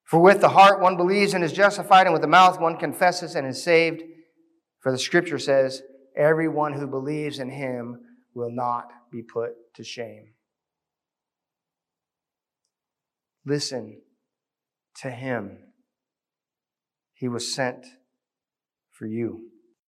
For 0.05 0.21
with 0.21 0.41
the 0.41 0.49
heart 0.49 0.81
one 0.81 0.97
believes 0.97 1.35
and 1.35 1.45
is 1.45 1.53
justified, 1.53 2.07
and 2.07 2.15
with 2.15 2.23
the 2.23 2.29
mouth 2.29 2.59
one 2.59 2.79
confesses 2.79 3.35
and 3.35 3.47
is 3.47 3.63
saved. 3.63 4.01
For 4.81 4.91
the 4.91 4.97
scripture 4.97 5.39
says, 5.39 5.83
Everyone 6.17 6.73
who 6.73 6.87
believes 6.87 7.41
in 7.41 7.51
him 7.51 8.01
will 8.33 8.51
not 8.51 8.87
be 9.13 9.21
put 9.21 9.51
to 9.75 9.85
shame. 9.85 10.29
Listen 13.45 14.03
to 15.03 15.11
him. 15.11 15.59
He 17.15 17.29
was 17.29 17.53
sent 17.53 17.87
for 18.91 19.07
you. 19.07 19.51